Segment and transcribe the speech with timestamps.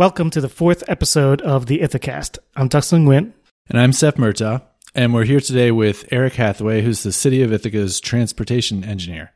[0.00, 2.38] Welcome to the fourth episode of the Ithacast.
[2.56, 3.34] I'm Ducson Nguyen.
[3.68, 4.62] And I'm Seph Murtagh.
[4.94, 9.30] And we're here today with Eric Hathaway, who's the City of Ithaca's transportation engineer.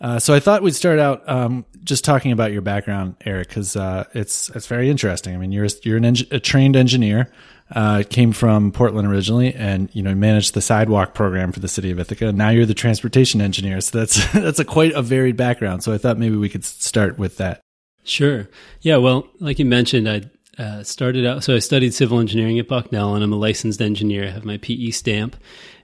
[0.00, 3.76] Uh, so I thought we'd start out um, just talking about your background, Eric, because
[3.76, 5.34] uh, it's it's very interesting.
[5.34, 7.30] I mean, you're you're a trained engineer,
[7.72, 11.90] uh, came from Portland originally, and you know managed the sidewalk program for the city
[11.90, 12.32] of Ithaca.
[12.32, 15.84] Now you're the transportation engineer, so that's that's a quite a varied background.
[15.84, 17.60] So I thought maybe we could start with that.
[18.04, 18.48] Sure.
[18.80, 18.96] Yeah.
[18.96, 20.22] Well, like you mentioned, I
[20.58, 24.24] uh, started out, so I studied civil engineering at Bucknell and I'm a licensed engineer.
[24.24, 25.36] I have my PE stamp.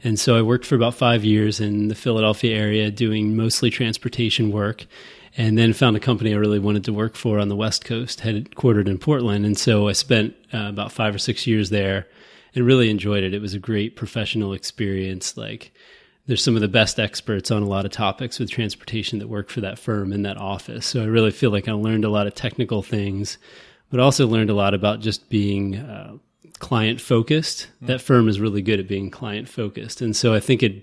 [0.03, 4.51] And so I worked for about five years in the Philadelphia area doing mostly transportation
[4.51, 4.87] work
[5.37, 8.21] and then found a company I really wanted to work for on the West Coast,
[8.21, 9.45] headquartered in Portland.
[9.45, 12.07] And so I spent uh, about five or six years there
[12.55, 13.35] and really enjoyed it.
[13.35, 15.37] It was a great professional experience.
[15.37, 15.73] Like,
[16.27, 19.51] there's some of the best experts on a lot of topics with transportation that work
[19.51, 20.87] for that firm in that office.
[20.87, 23.37] So I really feel like I learned a lot of technical things,
[23.91, 26.17] but also learned a lot about just being uh,
[26.59, 27.69] client focused.
[27.83, 27.89] Mm.
[27.89, 30.83] That firm is really good at being client focused, and so I think it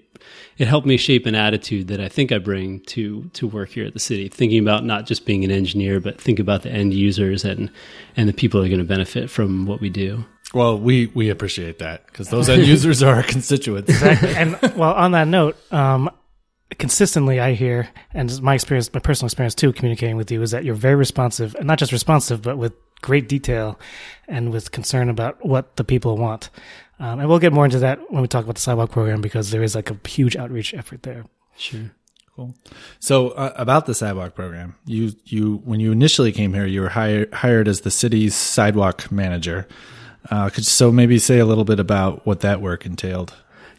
[0.59, 3.85] it helped me shape an attitude that I think I bring to to work here
[3.85, 4.29] at the city.
[4.29, 7.71] Thinking about not just being an engineer, but think about the end users and
[8.15, 10.23] and the people that are going to benefit from what we do.
[10.53, 13.89] Well, we we appreciate that because those end users are our constituents.
[13.89, 14.35] Exactly.
[14.35, 16.09] And well, on that note, um,
[16.77, 20.65] consistently I hear, and my experience, my personal experience too, communicating with you is that
[20.65, 23.79] you're very responsive, and not just responsive, but with great detail
[24.27, 26.49] and with concern about what the people want.
[26.99, 29.49] Um, and we'll get more into that when we talk about the sidewalk program because
[29.51, 31.25] there is like a huge outreach effort there.
[31.57, 31.91] Sure.
[32.35, 32.55] Cool.
[32.99, 36.89] So uh, about the sidewalk program, you you when you initially came here, you were
[36.89, 39.67] hired hired as the city's sidewalk manager.
[40.29, 43.33] Uh, could so maybe say a little bit about what that work entailed?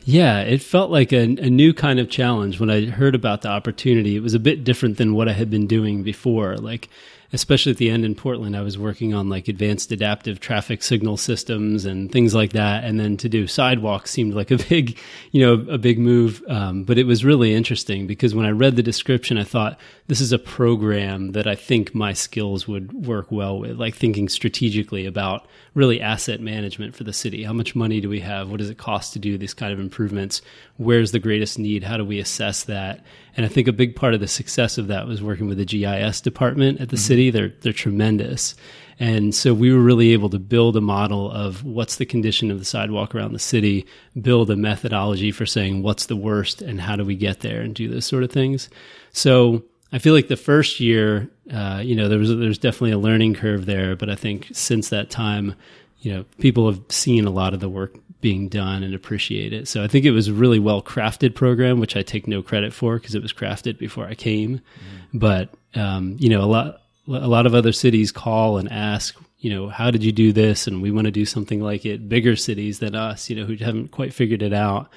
[0.04, 3.48] Yeah, it felt like a, a, new kind of challenge when I heard about the
[3.48, 4.16] opportunity.
[4.16, 6.56] It was a bit different than what I had been doing before.
[6.56, 6.88] Like
[7.32, 11.16] especially at the end in Portland, I was working on like advanced adaptive traffic signal
[11.16, 12.84] systems and things like that.
[12.84, 14.98] And then to do sidewalks seemed like a big,
[15.30, 16.42] you know, a big move.
[16.48, 20.20] Um, but it was really interesting because when I read the description, I thought this
[20.20, 25.06] is a program that I think my skills would work well with, like thinking strategically
[25.06, 27.44] about really asset management for the city.
[27.44, 28.50] How much money do we have?
[28.50, 30.42] What does it cost to do these kind of improvements?
[30.76, 31.82] Where's the greatest need?
[31.82, 33.02] How do we assess that?
[33.36, 35.64] And I think a big part of the success of that was working with the
[35.64, 37.02] GIS department at the mm-hmm.
[37.02, 37.30] city.
[37.30, 38.54] They're they're tremendous.
[39.00, 42.58] And so we were really able to build a model of what's the condition of
[42.58, 43.86] the sidewalk around the city,
[44.20, 47.74] build a methodology for saying what's the worst and how do we get there and
[47.74, 48.68] do those sort of things.
[49.12, 52.98] So I feel like the first year, uh, you know, there was there's definitely a
[52.98, 55.54] learning curve there, but I think since that time,
[56.02, 59.66] you know, people have seen a lot of the work being done and appreciate it.
[59.66, 62.72] So I think it was a really well crafted program, which I take no credit
[62.72, 64.58] for because it was crafted before I came.
[64.58, 65.18] Mm-hmm.
[65.18, 69.50] But um, you know, a lot a lot of other cities call and ask, you
[69.50, 70.66] know, how did you do this?
[70.66, 72.08] And we want to do something like it.
[72.08, 74.88] Bigger cities than us, you know, who haven't quite figured it out.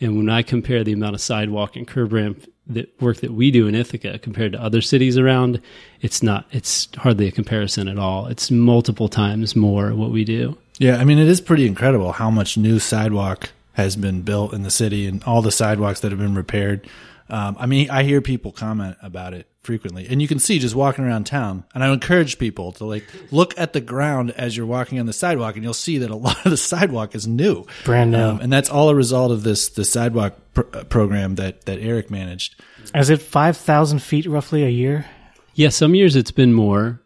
[0.00, 3.50] And when I compare the amount of sidewalk and curb ramp that work that we
[3.50, 5.60] do in Ithaca compared to other cities around,
[6.00, 6.46] it's not.
[6.50, 8.26] It's hardly a comparison at all.
[8.26, 10.56] It's multiple times more what we do.
[10.78, 14.62] Yeah, I mean, it is pretty incredible how much new sidewalk has been built in
[14.62, 16.86] the city and all the sidewalks that have been repaired.
[17.28, 20.74] Um, I mean, I hear people comment about it frequently, and you can see just
[20.74, 21.64] walking around town.
[21.74, 25.12] And I encourage people to like look at the ground as you're walking on the
[25.12, 28.40] sidewalk, and you'll see that a lot of the sidewalk is new, brand new, um,
[28.40, 32.10] and that's all a result of this the sidewalk pr- uh, program that that Eric
[32.10, 32.60] managed.
[32.94, 35.06] Is it five thousand feet roughly a year?
[35.54, 37.00] Yeah, some years it's been more.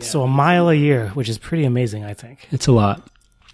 [0.00, 2.46] So a mile a year, which is pretty amazing, I think.
[2.52, 3.08] It's a lot.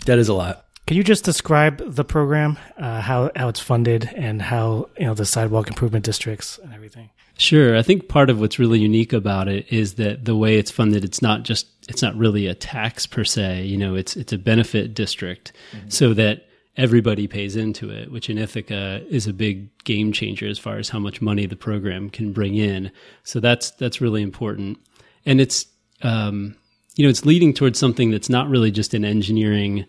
[0.04, 0.66] That is a lot.
[0.86, 5.14] Can you just describe the program, uh, how how it's funded, and how you know
[5.14, 7.10] the sidewalk improvement districts and everything?
[7.38, 7.76] Sure.
[7.76, 11.02] I think part of what's really unique about it is that the way it's funded,
[11.04, 13.64] it's not just it's not really a tax per se.
[13.64, 15.88] You know, it's it's a benefit district, mm-hmm.
[15.88, 16.46] so that
[16.76, 20.90] everybody pays into it, which in Ithaca is a big game changer as far as
[20.90, 22.90] how much money the program can bring in.
[23.22, 24.78] So that's that's really important,
[25.24, 25.66] and it's
[26.02, 26.56] um,
[26.94, 29.86] you know, it's leading towards something that's not really just an engineering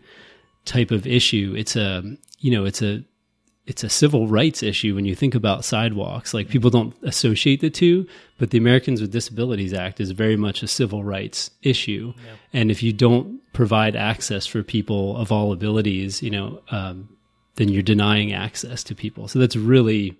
[0.65, 1.53] type of issue.
[1.57, 2.03] It's a,
[2.39, 3.03] you know, it's a,
[3.65, 6.33] it's a civil rights issue when you think about sidewalks.
[6.33, 8.07] Like people don't associate the two,
[8.37, 12.13] but the Americans with Disabilities Act is very much a civil rights issue.
[12.17, 12.31] Yeah.
[12.53, 17.09] And if you don't provide access for people of all abilities, you know, um,
[17.55, 19.27] then you're denying access to people.
[19.27, 20.15] So that's really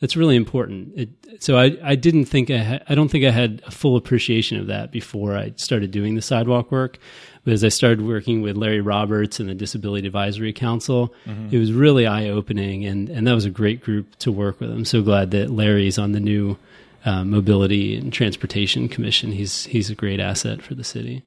[0.00, 0.92] that's really important.
[0.96, 1.08] It,
[1.42, 4.58] so I, I didn't think I, ha- I don't think I had a full appreciation
[4.58, 6.98] of that before I started doing the sidewalk work.
[7.44, 11.54] But as I started working with Larry Roberts and the Disability Advisory Council, mm-hmm.
[11.54, 14.70] it was really eye opening, and and that was a great group to work with.
[14.70, 16.56] I'm so glad that Larry's on the new
[17.04, 19.32] uh, Mobility and Transportation Commission.
[19.32, 21.22] He's he's a great asset for the city.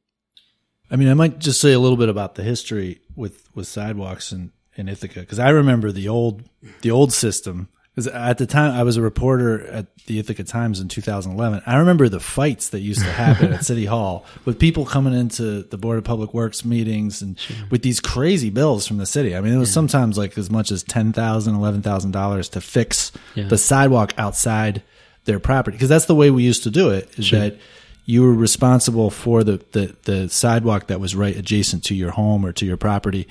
[0.89, 4.31] I mean, I might just say a little bit about the history with with sidewalks
[4.31, 6.43] in in Ithaca because I remember the old
[6.81, 7.69] the old system.
[7.97, 11.77] Because at the time I was a reporter at the Ithaca Times in 2011, I
[11.77, 15.79] remember the fights that used to happen at City Hall with people coming into the
[15.79, 17.39] Board of Public Works meetings and
[17.71, 19.35] with these crazy bills from the city.
[19.35, 22.61] I mean, it was sometimes like as much as ten thousand, eleven thousand dollars to
[22.61, 23.47] fix Yeah.
[23.47, 24.83] the sidewalk outside
[25.25, 27.09] their property because that's the way we used to do it.
[27.17, 27.39] Is Sure.
[27.39, 27.57] that
[28.05, 32.45] you were responsible for the, the, the sidewalk that was right adjacent to your home
[32.45, 33.27] or to your property.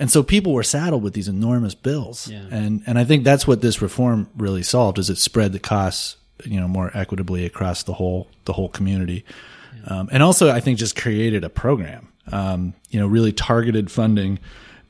[0.00, 2.26] And so people were saddled with these enormous bills.
[2.26, 2.46] Yeah.
[2.50, 6.16] And, and I think that's what this reform really solved is it spread the costs,
[6.44, 9.26] you know, more equitably across the whole, the whole community.
[9.86, 14.38] Um, and also I think just created a program, um, you know, really targeted funding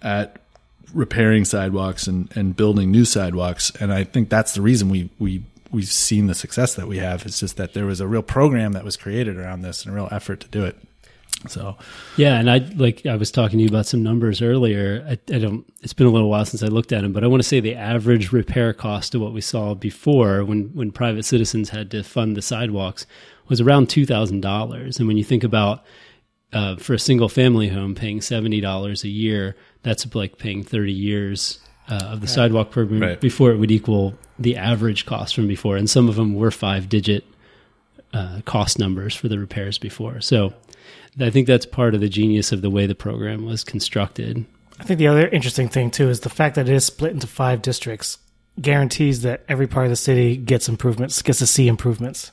[0.00, 0.36] at
[0.94, 3.70] repairing sidewalks and, and building new sidewalks.
[3.80, 5.42] And I think that's the reason we, we,
[5.72, 7.26] we've seen the success that we have.
[7.26, 9.96] It's just that there was a real program that was created around this and a
[9.96, 10.78] real effort to do it.
[11.48, 11.76] So
[12.16, 15.04] Yeah, and I like I was talking to you about some numbers earlier.
[15.08, 15.64] I, I don't.
[15.82, 17.60] It's been a little while since I looked at them, but I want to say
[17.60, 22.02] the average repair cost of what we saw before, when when private citizens had to
[22.02, 23.06] fund the sidewalks,
[23.48, 24.98] was around two thousand dollars.
[24.98, 25.82] And when you think about
[26.52, 30.92] uh, for a single family home paying seventy dollars a year, that's like paying thirty
[30.92, 31.58] years
[31.88, 33.20] uh, of the sidewalk program Right.
[33.20, 35.76] before it would equal the average cost from before.
[35.78, 37.24] And some of them were five digit
[38.12, 40.20] uh, cost numbers for the repairs before.
[40.20, 40.52] So
[41.18, 44.44] I think that's part of the genius of the way the program was constructed.
[44.78, 47.26] I think the other interesting thing too is the fact that it is split into
[47.26, 48.18] five districts
[48.60, 52.32] guarantees that every part of the city gets improvements, gets to see improvements.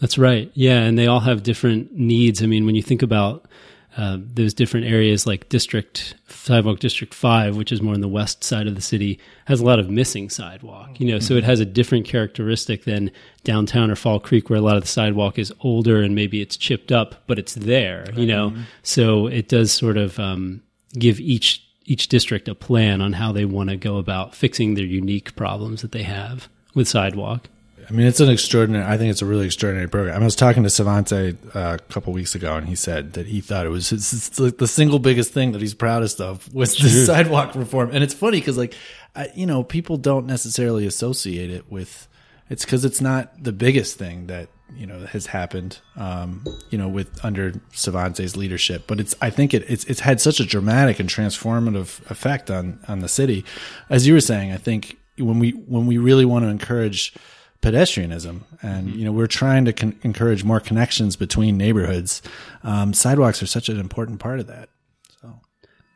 [0.00, 0.50] That's right.
[0.54, 2.42] Yeah, and they all have different needs.
[2.42, 3.47] I mean, when you think about
[3.96, 8.44] uh, those different areas, like District Sidewalk District Five, which is more on the west
[8.44, 11.00] side of the city, has a lot of missing sidewalk.
[11.00, 13.10] You know, so it has a different characteristic than
[13.44, 16.56] downtown or Fall Creek, where a lot of the sidewalk is older and maybe it's
[16.56, 18.06] chipped up, but it's there.
[18.14, 20.62] You know, so it does sort of um,
[20.98, 24.84] give each each district a plan on how they want to go about fixing their
[24.84, 27.48] unique problems that they have with sidewalk.
[27.88, 28.84] I mean, it's an extraordinary.
[28.84, 30.20] I think it's a really extraordinary program.
[30.20, 33.40] I was talking to Svante uh, a couple weeks ago, and he said that he
[33.40, 37.54] thought it was it's the single biggest thing that he's proudest of was the sidewalk
[37.54, 37.90] reform.
[37.92, 38.74] And it's funny because, like,
[39.16, 42.08] I, you know, people don't necessarily associate it with.
[42.50, 45.78] It's because it's not the biggest thing that you know has happened.
[45.96, 49.14] Um, you know, with under Svante's leadership, but it's.
[49.22, 53.08] I think it, it's it's had such a dramatic and transformative effect on on the
[53.08, 53.46] city.
[53.88, 57.14] As you were saying, I think when we when we really want to encourage
[57.62, 62.22] pedestrianism and you know we're trying to con- encourage more connections between neighborhoods
[62.62, 64.68] um, sidewalks are such an important part of that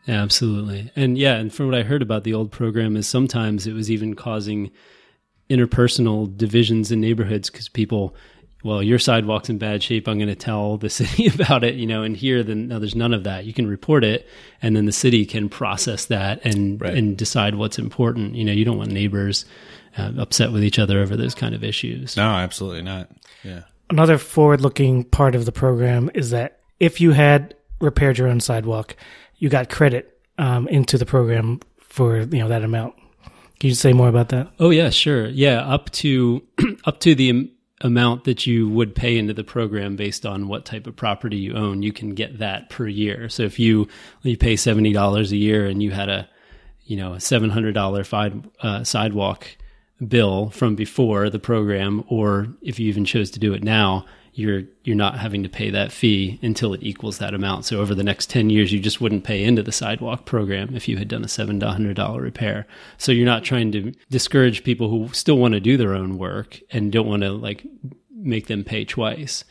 [0.04, 0.90] Yeah, absolutely.
[0.96, 3.88] And yeah, and from what I heard about the old program is sometimes it was
[3.88, 4.72] even causing
[5.48, 8.16] interpersonal divisions in neighborhoods because people,
[8.64, 10.08] well, your sidewalk's in bad shape.
[10.08, 12.02] I'm going to tell the city about it, you know.
[12.02, 13.44] And here, then no, there's none of that.
[13.44, 14.26] You can report it,
[14.60, 16.94] and then the city can process that and Right.
[16.94, 18.34] and decide what's important.
[18.34, 19.44] You know, you don't want neighbors
[19.96, 22.16] uh, upset with each other over those kind of issues.
[22.16, 23.08] no absolutely not
[23.42, 28.26] yeah Another forward looking part of the program is that if you had repaired your
[28.26, 28.96] own sidewalk,
[29.36, 32.94] you got credit um, into the program for you know that amount.
[33.60, 34.50] Can you say more about that?
[34.58, 35.26] Oh yeah, sure.
[35.28, 36.42] Yeah, up to
[36.86, 37.50] up to the am-
[37.82, 41.52] amount that you would pay into the program based on what type of property you
[41.52, 43.28] own, you can get that per year.
[43.28, 43.88] So if you
[44.22, 46.30] you pay seventy dollars a year and you had a
[46.84, 48.04] you know a seven hundred dollar
[48.62, 49.46] uh, sidewalk
[50.06, 54.62] bill from before the program, or if you even chose to do it now, you're
[54.84, 57.66] you're not having to pay that fee until it equals that amount.
[57.66, 60.88] So over the next ten years, you just wouldn't pay into the sidewalk program if
[60.88, 62.66] you had done a seven hundred dollar repair.
[62.96, 66.60] So you're not trying to discourage people who still want to do their own work
[66.70, 67.66] and don't want to like
[68.10, 69.44] make them pay twice.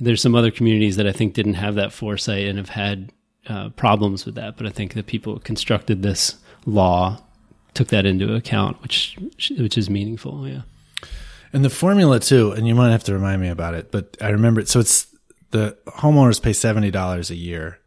[0.00, 3.12] There's some other communities that I think didn't have that foresight and have had
[3.48, 4.56] uh, problems with that.
[4.56, 7.20] But I think the people who constructed this law
[7.74, 9.16] took that into account, which
[9.58, 10.48] which is meaningful.
[10.48, 10.62] Yeah.
[11.52, 14.28] and the formula too and you might have to remind me about it but i
[14.28, 15.06] remember it so it's
[15.52, 17.78] the homeowners pay $70 a year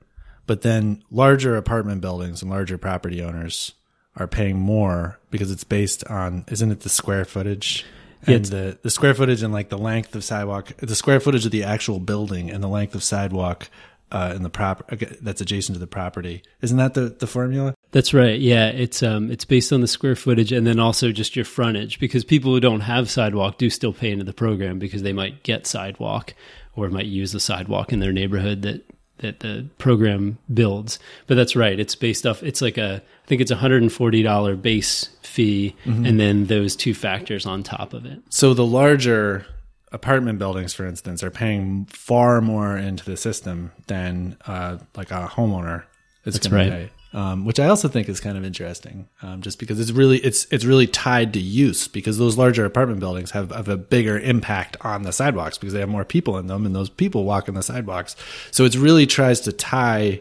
[0.46, 3.74] but then larger apartment buildings and larger property owners
[4.16, 7.84] are paying more because it's based on isn't it the square footage
[8.26, 11.46] and it's- the, the square footage and like the length of sidewalk the square footage
[11.46, 13.70] of the actual building and the length of sidewalk
[14.14, 14.90] uh, in the prop
[15.22, 18.40] that's adjacent to the property isn't that the, the formula That's right.
[18.40, 22.00] Yeah, it's um it's based on the square footage and then also just your frontage
[22.00, 25.44] because people who don't have sidewalk do still pay into the program because they might
[25.44, 26.34] get sidewalk
[26.76, 28.86] or might use the sidewalk in their neighborhood that
[29.20, 31.00] that the program builds.
[31.26, 31.80] But that's right.
[31.80, 36.46] It's based off it's like a I think it's a $140 base fee and then
[36.46, 38.22] those two factors on top of it.
[38.30, 39.46] So the larger
[39.92, 45.28] apartment buildings, for instance, are paying far more into the system than uh, like a
[45.28, 45.84] homeowner
[46.26, 46.70] is going right.
[46.70, 46.92] to pay.
[47.14, 50.46] Um, which I also think is kind of interesting, um, just because it's really it's
[50.52, 54.76] it's really tied to use because those larger apartment buildings have, have a bigger impact
[54.82, 57.56] on the sidewalks because they have more people in them and those people walk on
[57.56, 58.18] the sidewalks.
[58.52, 60.20] So it really tries to tie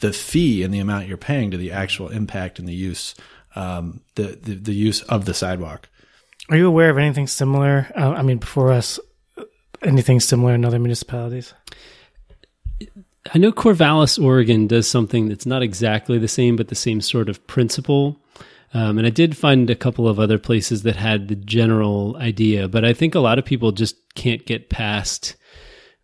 [0.00, 3.14] the fee and the amount you're paying to the actual impact and the use
[3.54, 5.88] um, the, the the use of the sidewalk.
[6.50, 7.86] Are you aware of anything similar?
[7.96, 8.98] Uh, I mean, before us,
[9.82, 11.54] anything similar in other municipalities?
[13.32, 17.28] I know Corvallis, Oregon does something that's not exactly the same, but the same sort
[17.28, 18.20] of principle.
[18.74, 22.68] Um, and I did find a couple of other places that had the general idea,
[22.68, 25.36] but I think a lot of people just can't get past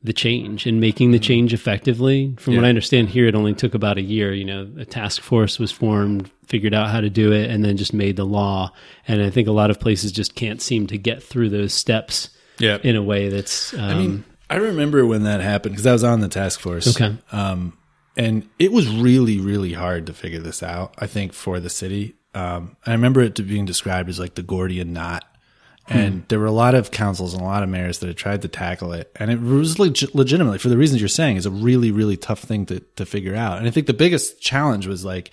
[0.02, 2.34] the change and making the change effectively.
[2.38, 4.32] From what I understand here, it only took about a year.
[4.32, 7.76] You know, a task force was formed, figured out how to do it, and then
[7.76, 8.72] just made the law.
[9.06, 12.30] And I think a lot of places just can't seem to get through those steps
[12.58, 12.78] Yeah.
[12.82, 13.74] in a way that's.
[13.74, 16.88] Um, I mean, I remember when that happened because I was on the task force.
[16.88, 17.16] Okay.
[17.30, 17.78] Um,
[18.16, 22.16] and it was really, really hard to figure this out, I think, for the city.
[22.34, 25.24] Um, I remember it being described as like the Gordian knot.
[25.92, 28.42] And there were a lot of councils and a lot of mayors that had tried
[28.42, 29.10] to tackle it.
[29.16, 32.38] And it was leg- legitimately, for the reasons you're saying, is a really, really tough
[32.40, 33.58] thing to, to figure out.
[33.58, 35.32] And I think the biggest challenge was like,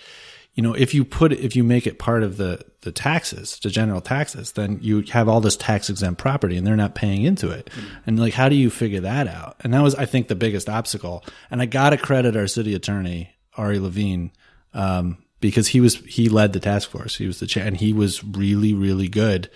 [0.58, 3.70] you know, if you put if you make it part of the the taxes, the
[3.70, 7.48] general taxes, then you have all this tax exempt property and they're not paying into
[7.48, 7.70] it.
[8.04, 9.54] And like how do you figure that out?
[9.60, 11.24] And that was I think the biggest obstacle.
[11.48, 14.32] And I got to credit our city attorney Ari Lavine
[14.74, 17.16] um, because he was he led the task force.
[17.16, 19.48] He was the chair and he was really really good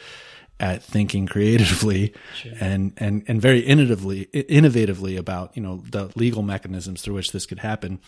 [0.63, 2.15] at thinking creatively
[2.61, 7.47] and, and, and very innovatively, innovatively about, you know, the legal mechanisms through which this
[7.47, 7.99] could happen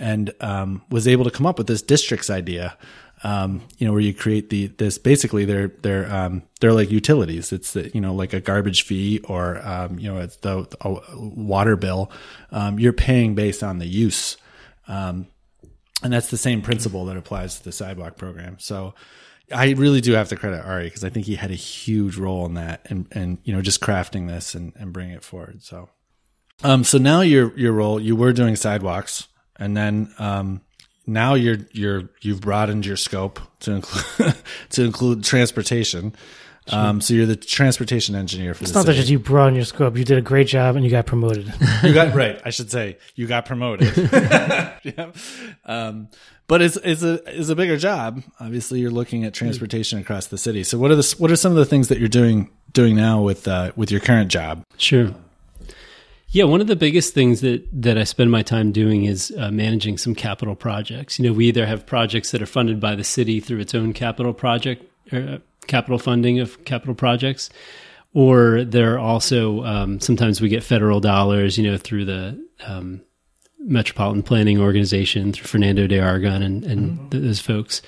[0.00, 2.76] and, um, was able to come up with this districts idea.
[3.24, 7.52] Um, you know, where you create the, this basically they're, they're, um, they're like utilities.
[7.52, 10.96] It's the, you know, like a garbage fee or, um, you know, it's the, a
[11.16, 12.10] water bill.
[12.50, 14.36] Um, you're paying based on the use.
[14.88, 15.28] Um,
[16.02, 18.56] and that's the same principle that applies to the sidewalk program.
[18.58, 18.94] So,
[19.52, 22.46] I really do have to credit Ari because I think he had a huge role
[22.46, 25.62] in that and, and, you know, just crafting this and, and bringing it forward.
[25.62, 25.88] So,
[26.62, 30.62] um, so now your, your role, you were doing sidewalks and then, um,
[31.06, 34.34] now you're, you're, you've broadened your scope to include,
[34.70, 36.14] to include transportation.
[36.70, 39.00] Um, so you're the transportation engineer for It's the not that city.
[39.00, 39.96] just you broaden your scope.
[39.96, 41.52] You did a great job and you got promoted.
[41.82, 42.40] you got right.
[42.44, 43.92] I should say you got promoted.
[44.84, 45.10] yeah.
[45.64, 46.08] Um,
[46.46, 48.22] but it's it's a it's a bigger job.
[48.38, 50.62] Obviously, you're looking at transportation across the city.
[50.64, 53.22] So, what are the what are some of the things that you're doing doing now
[53.22, 54.62] with uh, with your current job?
[54.76, 55.14] Sure.
[56.28, 59.50] Yeah, one of the biggest things that that I spend my time doing is uh,
[59.50, 61.18] managing some capital projects.
[61.18, 63.92] You know, we either have projects that are funded by the city through its own
[63.92, 67.50] capital project or uh, capital funding of capital projects,
[68.14, 71.58] or there are also um, sometimes we get federal dollars.
[71.58, 73.02] You know, through the um,
[73.58, 77.82] Metropolitan Planning Organization through Fernando de Aragon and, and th- those folks.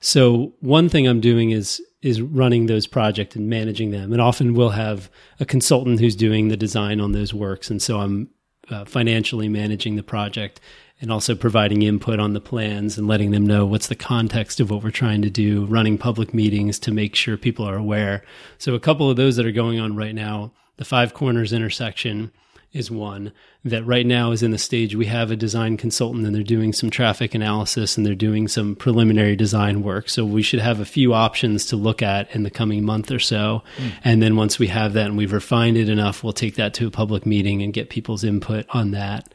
[0.00, 4.54] So one thing I'm doing is is running those projects and managing them, and often
[4.54, 8.28] we'll have a consultant who's doing the design on those works, and so I'm
[8.68, 10.60] uh, financially managing the project
[11.00, 14.70] and also providing input on the plans and letting them know what's the context of
[14.70, 18.22] what we're trying to do, running public meetings to make sure people are aware.
[18.58, 22.32] So a couple of those that are going on right now, the Five Corners intersection
[22.76, 23.32] is one
[23.64, 26.72] that right now is in the stage we have a design consultant and they're doing
[26.72, 30.08] some traffic analysis and they're doing some preliminary design work.
[30.08, 33.18] So we should have a few options to look at in the coming month or
[33.18, 33.62] so.
[34.04, 36.86] And then once we have that and we've refined it enough we'll take that to
[36.86, 39.32] a public meeting and get people's input on that.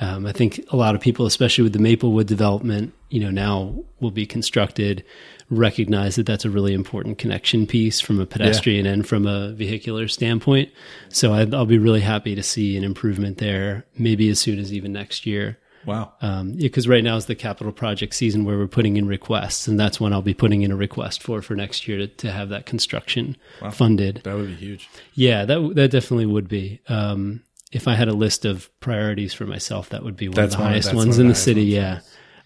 [0.00, 3.84] Um, i think a lot of people especially with the maplewood development you know now
[4.00, 5.04] will be constructed
[5.50, 10.08] recognize that that's a really important connection piece from a pedestrian and from a vehicular
[10.08, 10.70] standpoint.
[11.08, 14.72] So I, I'll be really happy to see an improvement there, maybe as soon as
[14.72, 15.58] even next year.
[15.84, 16.12] Wow.
[16.22, 19.78] Um, because right now is the capital project season where we're putting in requests, and
[19.80, 22.50] that's when I'll be putting in a request for for next year to, to have
[22.50, 23.36] that construction
[23.72, 24.20] funded.
[24.22, 24.88] That would be huge.
[25.14, 26.80] Yeah, that that definitely would be.
[26.88, 30.54] Um, if I had a list of priorities for myself, that would be one That's
[30.54, 31.62] of the one highest ones one of in the the city.
[31.62, 32.00] ones, yeah.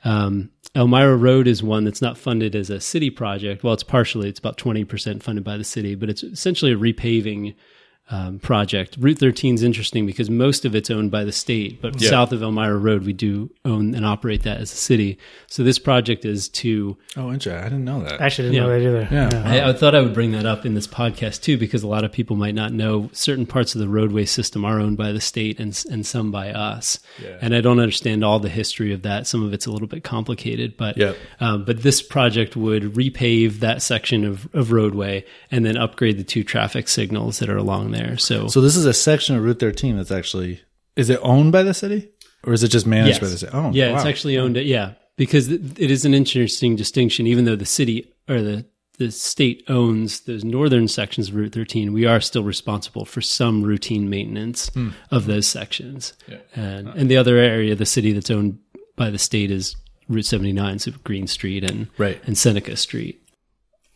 [0.07, 3.65] Um, Elmira Road is one that's not funded as a city project.
[3.65, 7.55] Well, it's partially, it's about 20% funded by the city, but it's essentially a repaving
[8.09, 8.97] um, project.
[9.01, 12.09] Route 13 is interesting because most of it's owned by the state, but Yeah.
[12.11, 15.19] south of Elmira Road, we do own and operate that as a city.
[15.49, 17.55] So this project is to Oh, interesting.
[17.65, 18.21] I didn't know that.
[18.21, 18.61] I actually didn't Yeah.
[18.63, 19.09] know that either.
[19.11, 19.43] Yeah.
[19.67, 22.05] I, I thought I would bring that up in this podcast too, because a lot
[22.05, 25.21] of people might not know certain parts of the roadway system are owned by the
[25.21, 27.01] state and and some by us.
[27.23, 27.39] Yeah.
[27.41, 29.27] And I don't understand all the history of that.
[29.27, 31.17] Some of it's a little bit complicated, but Yep.
[31.41, 36.25] um, but this project would repave that section of, of roadway and then upgrade the
[36.25, 38.17] two traffic signals that are along there.
[38.19, 40.61] So, So this is a section of Route 13 that's actually
[40.97, 42.09] is it owned by the city
[42.45, 43.19] or is it just managed Yes.
[43.21, 43.53] by the city?
[43.55, 43.97] Oh, yeah, wow.
[43.97, 44.57] it's actually owned.
[44.57, 47.27] Yeah, because it it is an interesting distinction.
[47.27, 48.65] Even though the city or the
[48.99, 53.63] the state owns those northern sections of Route 13, we are still responsible for some
[53.63, 54.91] routine maintenance Hmm.
[55.11, 56.15] of those sections.
[56.55, 58.59] And and the other area of the city that's owned
[58.97, 59.77] by the state is
[60.09, 62.19] Route 79, so Green Street and Right.
[62.27, 63.21] and Seneca Street.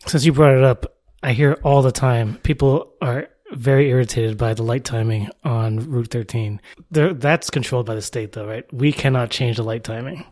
[0.05, 4.53] Since you brought it up, I hear all the time people are very irritated by
[4.53, 6.61] the light timing on Route 13.
[6.89, 8.71] There, that's controlled by the state, though, right?
[8.73, 10.25] We cannot change the light timing.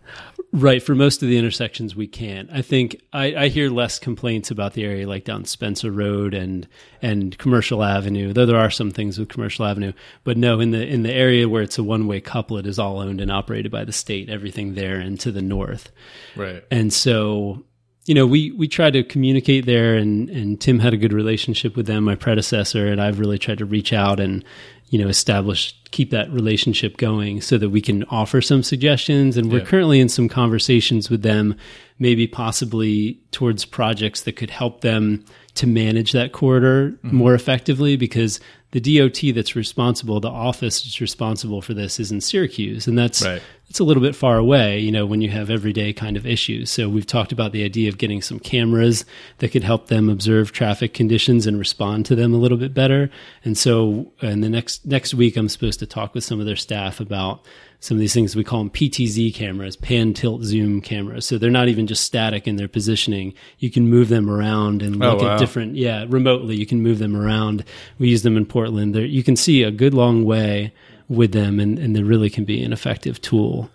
[0.51, 0.81] Right.
[0.81, 2.49] For most of the intersections, we can't.
[2.51, 6.67] I think I, I hear less complaints about the area like down Spencer Road and
[7.03, 9.93] and Commercial Avenue, though there are some things with Commercial Avenue.
[10.23, 12.97] But no, in the in the area where it's a one way couplet is all
[12.97, 14.27] owned and operated by the state.
[14.27, 15.91] Everything there and to the north.
[16.35, 16.63] right.
[16.71, 17.63] And so,
[18.09, 21.75] you know, we we try to communicate there, and and Tim had a good relationship
[21.75, 24.43] with them, my predecessor, and I've really tried to reach out and
[24.87, 29.37] you know establish keep that relationship going so that we can offer some suggestions.
[29.37, 29.65] And we're Yeah.
[29.65, 31.53] currently in some conversations with them,
[31.99, 35.23] maybe possibly towards projects that could help them
[35.53, 37.15] to manage that corridor mm-hmm.
[37.15, 38.39] more effectively because
[38.71, 42.85] the DOT that's responsible, the office that's responsible for this is in Syracuse.
[42.87, 43.41] And that's Right.
[43.67, 46.69] it's a little bit far away, you know, when you have everyday kind of issues.
[46.69, 49.05] So we've talked about the idea of getting some cameras
[49.39, 53.09] that could help them observe traffic conditions and respond to them a little bit better.
[53.43, 56.55] And so in the next next week I'm supposed to talk with some of their
[56.55, 57.43] staff about
[57.81, 61.25] some of these things we call them PTZ cameras, pan tilt zoom cameras.
[61.25, 63.33] So they're not even just static in their positioning.
[63.59, 65.33] You can move them around and Oh, look wow.
[65.35, 67.63] at different yeah, remotely you can move them around.
[67.97, 68.93] We use them in Portland.
[68.93, 70.73] There you can see a good long way
[71.07, 73.69] with them and, and they really can be an effective tool.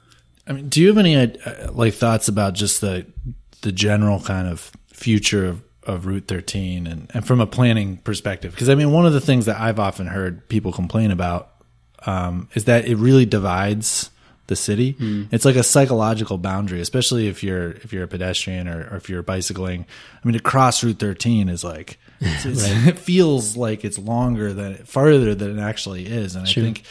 [0.47, 3.07] I mean, do you have any uh, like thoughts about just the
[3.63, 8.53] the general kind of future of, of Route 13 and, and from a planning perspective?
[8.53, 11.53] Because I mean, one of the things that I've often heard people complain about
[12.07, 14.11] um, is that it really divides
[14.47, 14.97] the city.
[15.31, 19.09] It's like a psychological boundary, especially if you're if you're a pedestrian or, or if
[19.09, 19.87] you're bicycling.
[20.23, 24.53] I mean, to cross Route 13 is like it's, it's, it feels like it's longer
[24.53, 26.83] than farther than it actually is, and I think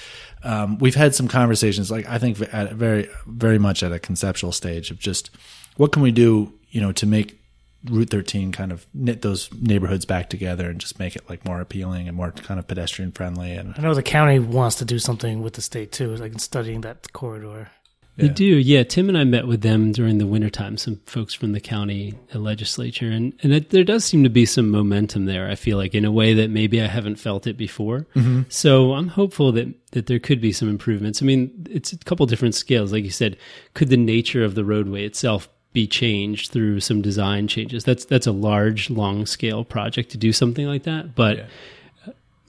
[0.43, 1.91] um, we've had some conversations.
[1.91, 5.29] Like I think at very very much at a conceptual stage of just
[5.77, 7.39] what can we do, you know, to make
[7.85, 11.59] Route 13 kind of knit those neighborhoods back together and just make it like more
[11.59, 14.99] appealing and more kind of pedestrian friendly and I know the county wants to do
[14.99, 17.69] something with the state, too, like in studying that corridor.
[18.15, 18.83] They do, yeah.
[18.83, 23.09] Tim and I met with them during the wintertime, some folks from the county legislature,
[23.09, 26.05] and, and it, there does seem to be some momentum there, I feel like, in
[26.05, 28.05] a way that maybe I haven't felt it before.
[28.15, 28.43] Mm-hmm.
[28.49, 31.23] So I'm hopeful that, that there could be some improvements.
[31.23, 32.91] I mean, it's a couple different scales.
[32.91, 33.35] Like you said,
[33.73, 37.83] could the nature of the roadway itself be changed through some design changes?
[37.83, 41.15] That's, that's a large, long scale project to do something like that.
[41.15, 41.47] But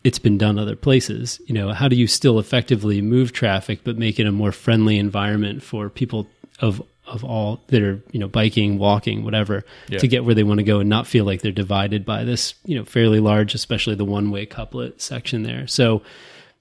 [0.04, 1.40] it's been done other places.
[1.46, 4.98] You know, how do you still effectively move traffic but make it a more friendly
[4.98, 6.28] environment for people
[6.60, 9.98] of of all that are you know biking, walking, whatever, Yeah.
[9.98, 12.54] to get where they want to go and not feel like they're divided by this
[12.64, 15.66] you know fairly large, especially the one way couplet section there.
[15.66, 16.02] So.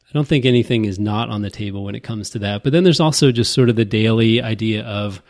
[0.05, 2.61] I don't think anything is not on the table when it comes to that.
[2.61, 5.23] But then there's also just sort of the daily idea of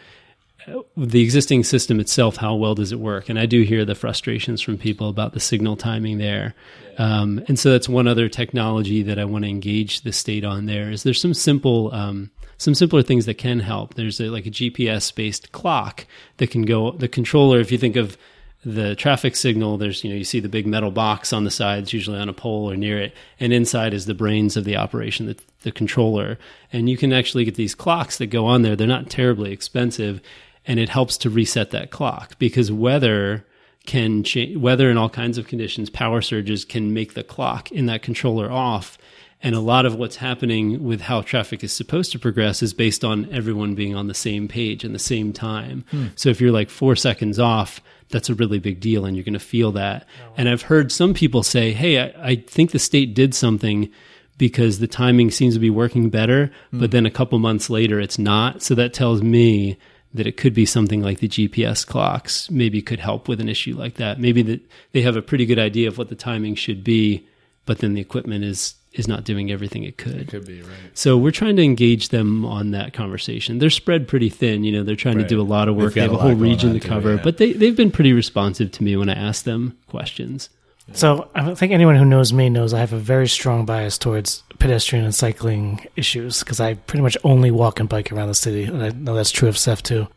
[0.96, 3.30] the existing system itself, how well does it work?
[3.30, 6.56] And I do hear the frustrations from people about the signal timing there.
[6.98, 10.66] Um, and so that's one other technology that I want to engage the state on
[10.66, 13.96] there is there's some simple, um, some simpler things that can help.
[13.96, 16.06] There's a, like a GPS based clock
[16.38, 18.18] that can go, the controller, if you think of
[18.66, 21.92] the traffic signal, there's, you know, you see the big metal box on the sides,
[21.92, 23.14] usually on a pole or near it.
[23.40, 26.38] And inside is the brains of the operation, the, the controller.
[26.72, 28.76] And you can actually get these clocks that go on there.
[28.76, 30.22] They're not terribly expensive.
[30.66, 33.46] And it helps to reset that clock because weather
[33.86, 37.86] can change, weather in all kinds of conditions, power surges can make the clock in
[37.88, 38.98] that controller off.
[39.46, 43.04] And a lot of what's happening with how traffic is supposed to progress is based
[43.04, 45.84] on everyone being on the same page and the same time.
[45.92, 46.08] Hmm.
[46.16, 49.34] So if you're like four seconds off, that's a really big deal and you're going
[49.34, 50.08] to feel that.
[50.38, 53.92] And I've heard some people say, Hey, I, I think the state did something
[54.38, 56.92] because the timing seems to be working better, but hmm.
[56.92, 58.64] then a couple months later it's not.
[58.64, 59.78] So that tells me
[60.14, 63.76] that it could be something like the GPS clocks maybe could help with an issue
[63.76, 64.20] like that.
[64.20, 67.26] Maybe that they have a pretty good idea of what the timing should be,
[67.66, 70.28] but then the equipment is is not doing everything it could.
[70.28, 70.70] could be right.
[70.94, 73.58] So we're trying to engage them on that conversation.
[73.58, 75.24] They're spread pretty thin, you know, they're trying Right.
[75.24, 75.96] to do a lot of work.
[75.96, 77.22] They have a a whole region on to too, cover, yeah.
[77.24, 80.50] but they they've been pretty responsive to me when I ask them questions.
[80.92, 84.44] So I think anyone who knows me knows I have a very strong bias towards
[84.60, 88.66] pedestrian and cycling issues because I pretty much only walk and bike around the city,
[88.66, 90.08] and I know that's true of Seph too.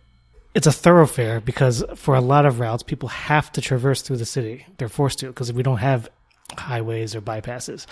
[0.55, 4.25] It's a thoroughfare because for a lot of routes, people have to traverse through the
[4.25, 4.67] city.
[4.79, 6.09] They're forced to because we don't have
[6.57, 7.87] highways or bypasses.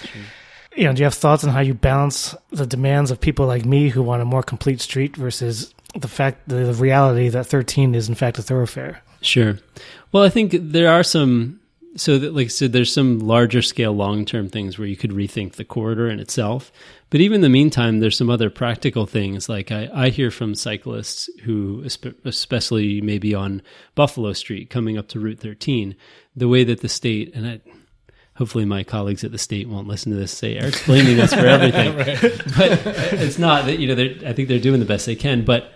[0.77, 3.65] you know, do you have thoughts on how you balance the demands of people like
[3.65, 8.09] me who want a more complete street versus the fact, the reality that 13 is
[8.09, 9.03] in fact a thoroughfare?
[9.21, 9.59] Sure.
[10.13, 11.61] Well, I think there are some.
[11.97, 15.11] So, that, like I said, there's some larger scale, long term things where you could
[15.11, 16.73] rethink the corridor in itself.
[17.11, 19.49] But even in the meantime, there's some other practical things.
[19.49, 21.85] Like I, I hear from cyclists who,
[22.25, 23.63] especially maybe on
[23.95, 25.95] Buffalo Street, coming up to Route 13,
[26.35, 27.61] the way that the state and I,
[28.37, 31.47] hopefully my colleagues at the state won't listen to this say Eric's blaming us for
[31.47, 31.97] everything.
[31.97, 32.83] But
[33.21, 34.03] it's not that you know.
[34.29, 35.73] I think they're doing the best they can, but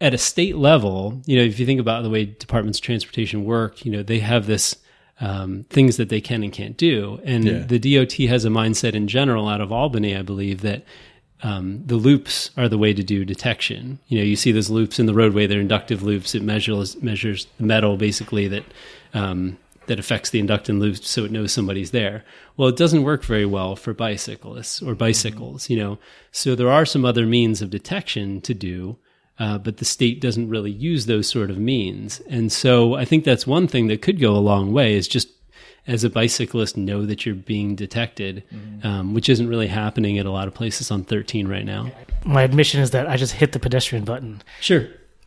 [0.00, 3.44] at a state level, you know, if you think about the way departments of transportation
[3.44, 4.76] work, you know, they have this
[5.24, 7.58] um, things that they can and can't do, and yeah.
[7.60, 10.84] the DOT has a mindset in general out of Albany, I believe that.
[11.42, 13.98] Um, the loops are the way to do detection.
[14.08, 16.34] You know, you see those loops in the roadway; they're inductive loops.
[16.34, 18.64] It measures measures the metal basically that
[19.12, 22.24] um, that affects the inductant loop, so it knows somebody's there.
[22.56, 25.68] Well, it doesn't work very well for bicyclists or bicycles.
[25.68, 25.98] You know,
[26.32, 28.96] so there are some other means of detection to do
[29.38, 32.20] uh, but the state doesn't really use those sort of means.
[32.28, 35.28] And so I think that's one thing that could go a long way is just
[35.86, 38.86] as a bicyclist know that you're being detected, mm-hmm.
[38.86, 41.90] um, which isn't really happening at a lot of places on 13 right now.
[42.24, 44.42] My admission is that I just hit the pedestrian button.
[44.60, 44.86] Sure.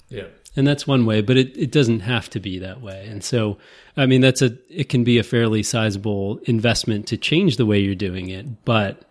[0.10, 0.26] Yeah.
[0.56, 3.06] And that's one way, but it, it doesn't have to be that way.
[3.08, 3.60] And so,
[3.96, 7.78] I mean, that's a, it can be a fairly sizable investment to change the way
[7.78, 8.66] you're doing it.
[8.66, 9.04] But,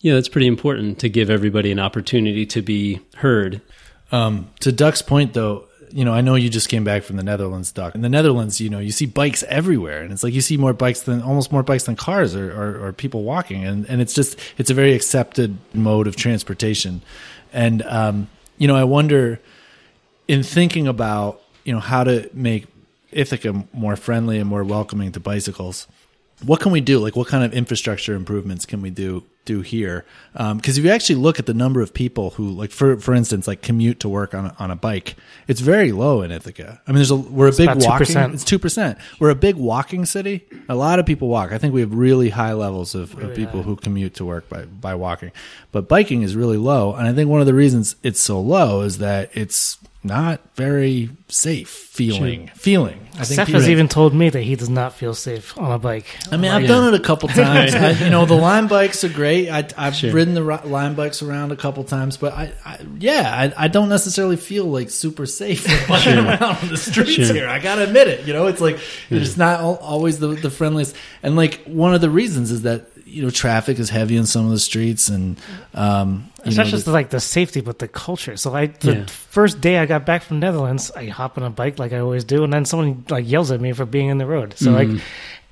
[0.00, 3.62] you know, it's pretty important to give everybody an opportunity to be heard.
[4.12, 7.22] Um, to Duck's point, though, you know, I know you just came back from the
[7.22, 7.94] Netherlands, Duck.
[7.94, 10.72] In the Netherlands, you know, you see bikes everywhere, and it's like you see more
[10.72, 14.14] bikes than almost more bikes than cars or, or, or people walking, and and it's
[14.14, 17.02] just it's a very accepted mode of transportation,
[17.52, 19.40] and um, you know, I wonder
[20.28, 22.66] in thinking about you know how to make
[23.10, 25.86] Ithaca more friendly and more welcoming to bicycles
[26.44, 26.98] what can we do?
[26.98, 30.04] Like, what kind of infrastructure improvements can we do do here?
[30.32, 33.14] Because um, if you actually look at the number of people who, like, for for
[33.14, 35.16] instance, like commute to work on a, on a bike,
[35.48, 36.80] it's very low in Ithaca.
[36.86, 38.06] I mean, there's a we're a big walking.
[38.06, 38.34] 2%.
[38.34, 38.98] It's two percent.
[39.18, 40.46] We're a big walking city.
[40.68, 41.52] A lot of people walk.
[41.52, 43.66] I think we have really high levels of, really of people high.
[43.66, 45.32] who commute to work by by walking,
[45.70, 46.94] but biking is really low.
[46.94, 51.10] And I think one of the reasons it's so low is that it's not very
[51.28, 52.48] safe feeling.
[52.48, 52.56] Sure.
[52.56, 53.08] Feeling.
[53.14, 55.78] I think Seph has even told me that he does not feel safe on a
[55.78, 56.06] bike.
[56.30, 56.68] I mean, I've yeah.
[56.68, 57.74] done it a couple times.
[57.74, 59.50] I, you know, the Lime bikes are great.
[59.50, 60.12] I, have sure.
[60.12, 63.90] ridden the Lime bikes around a couple times, but I, I yeah, I, I, don't
[63.90, 66.24] necessarily feel like super safe biking sure.
[66.24, 67.34] around on the streets sure.
[67.34, 67.48] here.
[67.48, 68.26] I gotta admit it.
[68.26, 70.96] You know, it's like it's not always the, the friendliest.
[71.22, 74.46] And like one of the reasons is that you know traffic is heavy on some
[74.46, 75.38] of the streets and
[75.74, 79.06] um it's not just like the safety but the culture so i the yeah.
[79.06, 82.24] first day i got back from netherlands i hop on a bike like i always
[82.24, 84.94] do and then someone like yells at me for being in the road so mm-hmm.
[84.94, 85.02] like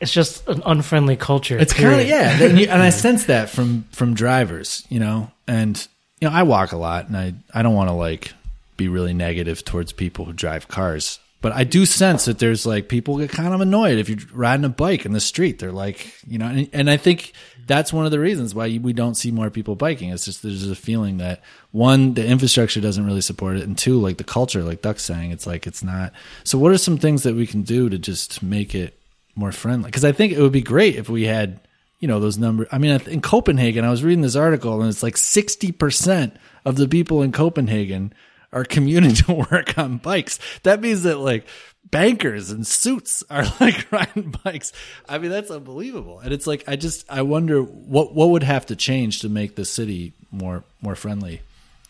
[0.00, 3.50] it's just an unfriendly culture it's kind of yeah and, you, and i sense that
[3.50, 5.86] from from drivers you know and
[6.20, 8.32] you know i walk a lot and i i don't want to like
[8.76, 12.88] be really negative towards people who drive cars but I do sense that there's like
[12.88, 15.58] people get kind of annoyed if you're riding a bike in the street.
[15.58, 17.32] They're like, you know, and, and I think
[17.70, 20.11] that's one of the reasons why we don't see more people biking.
[20.11, 24.00] It's just there's a feeling that one, the infrastructure doesn't really support it, and two,
[24.00, 26.12] like the culture, like Duck's saying, it's like it's not.
[26.42, 28.98] So, what are some things that we can do to just make it
[29.37, 29.87] more friendly?
[29.87, 31.61] Because I think it would be great if we had,
[32.00, 32.66] you know, those numbers.
[32.72, 36.74] I mean, in Copenhagen, I was reading this article, and it's like sixty percent of
[36.74, 38.12] the people in Copenhagen
[38.52, 40.38] are commuting to work on bikes.
[40.64, 41.46] That means that like
[41.90, 44.72] bankers and suits are like riding bikes.
[45.09, 46.20] I mean, that's unbelievable.
[46.20, 49.57] And it's like I just I wonder what what would have to change to make
[49.57, 51.42] the city more more friendly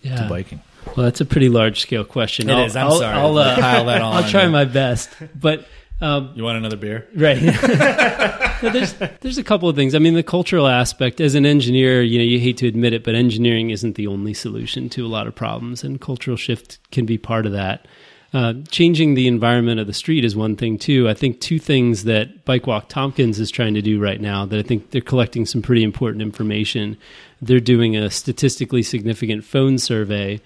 [0.02, 0.22] yeah.
[0.22, 0.60] to biking.
[0.86, 2.48] Well, that's a pretty large scale question.
[2.48, 2.76] It I'll, is.
[2.76, 3.16] I'm I'll, sorry.
[3.16, 4.16] I'll, uh, pile that on.
[4.16, 5.66] I'll try my best, but.
[6.02, 7.06] Um, you want another beer?
[7.14, 7.38] Right.
[8.62, 9.94] there's there's a couple of things.
[9.94, 11.20] I mean, the cultural aspect.
[11.20, 14.32] As an engineer, you know, you hate to admit it, but engineering isn't the only
[14.32, 17.86] solution to a lot of problems, and cultural shift can be part of that.
[18.32, 21.08] Uh, changing the environment of the street is one thing too.
[21.08, 24.58] I think two things that Bike Walk Tompkins is trying to do right now that
[24.58, 26.96] I think they're collecting some pretty important information.
[27.42, 30.40] They're doing a statistically significant phone survey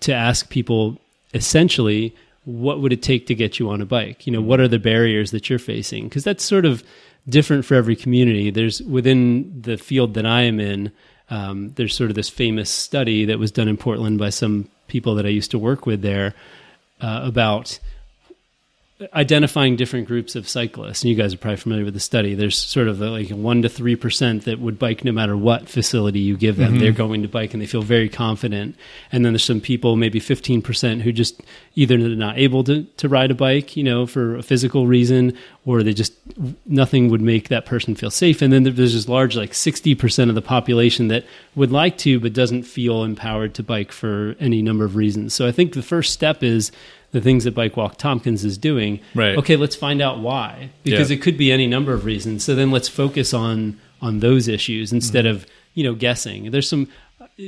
[0.00, 0.98] to ask people
[1.32, 2.14] essentially
[2.44, 4.26] what would it take to get you on a bike?
[4.26, 6.08] You know, what are the barriers that you're facing?
[6.08, 6.82] Because that's sort of
[7.28, 8.50] different for every community.
[8.50, 10.90] There's within the field that I am in,
[11.30, 15.14] um, there's sort of this famous study that was done in Portland by some people
[15.14, 16.34] that I used to work with there
[17.02, 17.80] Uh, about
[19.14, 21.02] identifying different groups of cyclists.
[21.02, 22.34] And you guys are probably familiar with the study.
[22.34, 26.20] There's sort of like one to three percent that would bike no matter what facility
[26.20, 26.72] you give them.
[26.72, 26.80] Mm-hmm.
[26.80, 28.76] They're going to bike and they feel very confident.
[29.10, 31.42] And then there's some people, maybe 15 percent, who just
[31.74, 35.36] either they're not able to, to ride a bike, you know, for a physical reason,
[35.64, 36.14] or they just
[36.66, 38.42] nothing would make that person feel safe.
[38.42, 42.20] And then there's this large, like 60 percent of the population that would like to
[42.20, 45.34] but doesn't feel empowered to bike for any number of reasons.
[45.34, 46.72] So I think the first step is
[47.12, 49.00] the things that Bike Walk Tompkins is doing.
[49.14, 49.36] Right.
[49.38, 50.70] Okay, let's find out why.
[50.82, 51.16] Because yeah.
[51.16, 52.44] it could be any number of reasons.
[52.44, 55.36] So then let's focus on on those issues instead mm-hmm.
[55.36, 56.50] of, you know, guessing.
[56.50, 56.88] There's some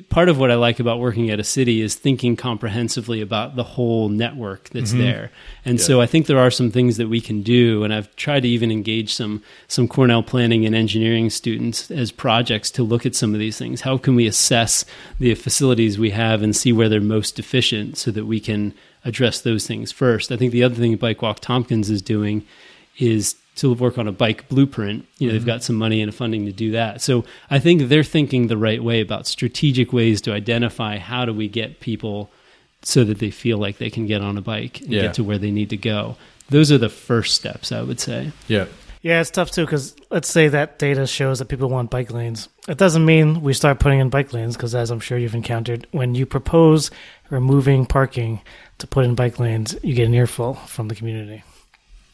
[0.08, 3.62] part of what I like about working at a city is thinking comprehensively about the
[3.62, 5.00] whole network that's mm-hmm.
[5.00, 5.30] there.
[5.64, 5.84] And yeah.
[5.84, 8.48] so I think there are some things that we can do and I've tried to
[8.48, 13.34] even engage some some Cornell planning and engineering students as projects to look at some
[13.34, 13.82] of these things.
[13.82, 14.84] How can we assess
[15.18, 18.74] the facilities we have and see where they're most deficient so that we can
[19.04, 20.32] address those things first.
[20.32, 22.46] I think the other thing Bike Walk Tompkins is doing
[22.98, 25.06] is to work on a bike blueprint.
[25.18, 25.38] You know, mm-hmm.
[25.38, 27.00] they've got some money and funding to do that.
[27.00, 31.32] So I think they're thinking the right way about strategic ways to identify how do
[31.32, 32.30] we get people
[32.82, 35.02] so that they feel like they can get on a bike and yeah.
[35.02, 36.16] get to where they need to go.
[36.50, 38.32] Those are the first steps, I would say.
[38.48, 38.66] Yeah.
[39.00, 42.48] Yeah, it's tough too because let's say that data shows that people want bike lanes.
[42.66, 45.86] It doesn't mean we start putting in bike lanes because, as I'm sure you've encountered,
[45.90, 46.90] when you propose
[47.28, 48.40] removing parking
[48.78, 51.42] to put in bike lanes, you get an earful from the community.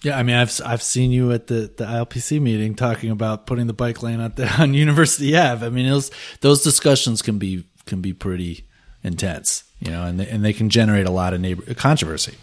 [0.02, 3.66] Yeah, I mean, I've I've seen you at the, the ILPC meeting talking about putting
[3.66, 5.64] the bike lane out there on University Ave.
[5.64, 8.64] I mean, those those discussions can be can be pretty
[9.02, 12.36] intense, you know, and they, and they can generate a lot of neighbor controversy.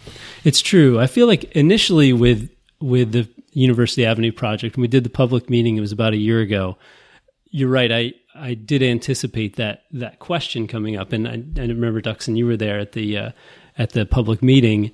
[0.44, 1.00] It's true.
[1.00, 2.48] I feel like initially with
[2.80, 6.18] with the University Avenue project, when we did the public meeting, it was about a
[6.18, 6.78] year ago.
[7.50, 7.90] You're right.
[7.90, 12.46] I I did anticipate that that question coming up, and I, I remember Ducson, you
[12.46, 13.30] were there at the uh,
[13.78, 14.90] at the public meeting,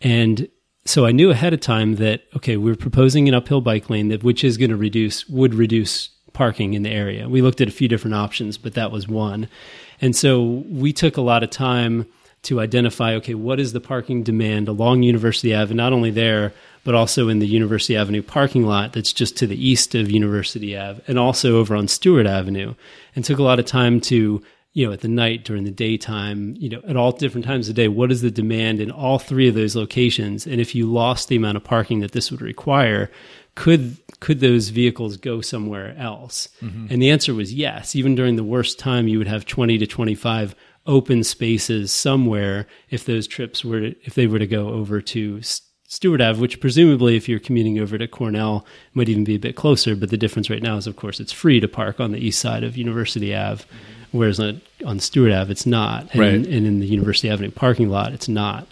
[0.00, 0.48] and
[0.84, 4.08] so I knew ahead of time that okay, we are proposing an uphill bike lane
[4.08, 7.28] that which is going to reduce would reduce parking in the area.
[7.28, 9.48] We looked at a few different options, but that was one,
[10.00, 12.06] and so we took a lot of time
[12.42, 16.52] to identify okay, what is the parking demand along University Ave, not only there
[16.84, 20.76] but also in the University Avenue parking lot that's just to the east of University
[20.76, 22.74] Ave, and also over on Stewart Avenue,
[23.14, 24.42] and took a lot of time to
[24.74, 27.74] you know, at the night, during the daytime, you know, at all different times of
[27.74, 30.46] the day, what is the demand in all three of those locations?
[30.46, 33.10] And if you lost the amount of parking that this would require,
[33.54, 36.48] could could those vehicles go somewhere else?
[36.62, 36.86] Mm-hmm.
[36.90, 37.94] And the answer was yes.
[37.94, 40.54] Even during the worst time, you would have 20 to 25
[40.86, 45.40] open spaces somewhere if those trips were to, if they were to go over to
[45.86, 49.56] Stewart Ave, which presumably, if you're commuting over to Cornell, might even be a bit
[49.56, 49.94] closer.
[49.94, 52.40] But the difference right now is, of course, it's free to park on the east
[52.40, 53.64] side of University Ave,
[54.12, 56.10] whereas on, on Stewart Ave, it's not.
[56.12, 56.34] And, right.
[56.34, 58.66] and in the University Avenue parking lot, it's not.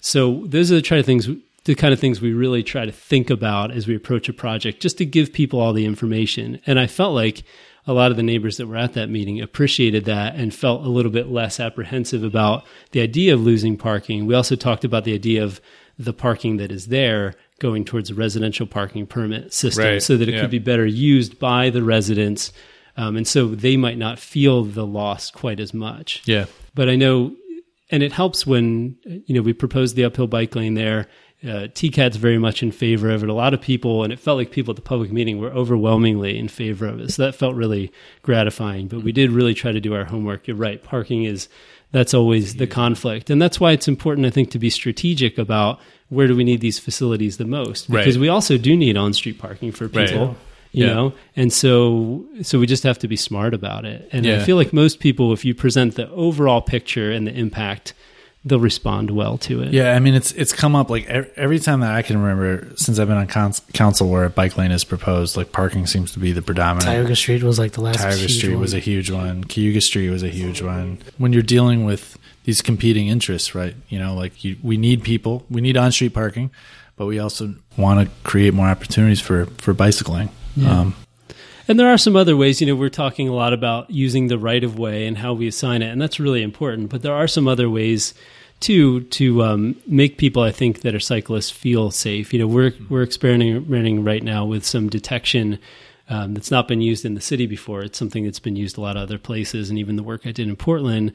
[0.00, 1.28] So those are the kind of things,
[1.64, 4.80] the kind of things we really try to think about as we approach a project,
[4.80, 6.60] just to give people all the information.
[6.66, 7.44] And I felt like
[7.86, 10.88] a lot of the neighbors that were at that meeting appreciated that and felt a
[10.88, 14.26] little bit less apprehensive about the idea of losing parking.
[14.26, 15.60] We also talked about the idea of
[15.98, 20.02] the parking that is there going towards a residential parking permit system right.
[20.02, 20.40] so that it yeah.
[20.40, 22.52] could be better used by the residents.
[22.96, 26.22] Um, and so they might not feel the loss quite as much.
[26.26, 26.46] Yeah.
[26.74, 27.34] But I know,
[27.90, 31.06] and it helps when, you know, we proposed the uphill bike lane there.
[31.42, 33.28] Uh, TCAT's very much in favor of it.
[33.28, 36.38] A lot of people, and it felt like people at the public meeting were overwhelmingly
[36.38, 37.12] in favor of it.
[37.12, 38.88] So that felt really gratifying.
[38.88, 40.46] But we did really try to do our homework.
[40.46, 40.82] You're right.
[40.82, 41.48] Parking is
[41.94, 43.30] that's always the conflict.
[43.30, 45.78] And that's why it's important, I think, to be strategic about
[46.08, 47.90] where do we need these facilities the most?
[47.90, 48.22] Because right.
[48.22, 50.28] we also do need on street parking for people.
[50.28, 50.36] Right.
[50.74, 50.94] You yeah.
[50.94, 54.08] know, and so so we just have to be smart about it.
[54.10, 54.40] And yeah.
[54.40, 57.94] I feel like most people, if you present the overall picture and the impact,
[58.44, 59.72] they'll respond well to it.
[59.72, 62.98] Yeah, I mean it's it's come up like every time that I can remember since
[62.98, 63.28] I've been on
[63.72, 66.90] council where a bike lane is proposed, like parking seems to be the predominant.
[66.90, 68.00] Tioga Street was like the last.
[68.00, 68.60] Tioga Street one.
[68.60, 69.44] was a huge one.
[69.44, 70.98] Cayuga Street was a huge one.
[71.18, 73.74] When you're dealing with these competing interests, right?
[73.88, 76.50] You know, like you, we need people, we need on street parking,
[76.96, 80.28] but we also want to create more opportunities for for bicycling.
[80.56, 80.80] Yeah.
[80.80, 80.96] Um,
[81.66, 84.38] and there are some other ways, you know, we're talking a lot about using the
[84.38, 86.90] right of way and how we assign it, and that's really important.
[86.90, 88.12] But there are some other ways
[88.60, 92.32] too to um, make people, I think, that are cyclists feel safe.
[92.32, 95.58] You know, we're we're experimenting right now with some detection
[96.10, 97.82] um, that's not been used in the city before.
[97.82, 100.32] It's something that's been used a lot of other places, and even the work I
[100.32, 101.12] did in Portland,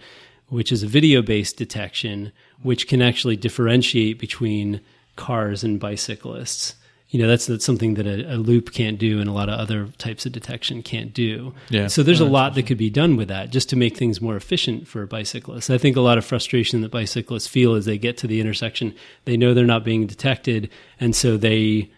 [0.47, 2.31] which is a video based detection,
[2.63, 4.81] which can actually differentiate between
[5.15, 6.75] cars and bicyclists
[7.09, 9.59] you know that's that's something that a, a loop can't do and a lot of
[9.59, 11.87] other types of detection can't do Yeah.
[11.87, 14.35] so there's a lot that could be done with that just to make things more
[14.35, 18.17] efficient for bicyclists i think a lot of frustration that bicyclists feel as they get
[18.17, 18.93] to the intersection
[19.25, 20.69] they know they're not being detected
[20.99, 21.89] and so they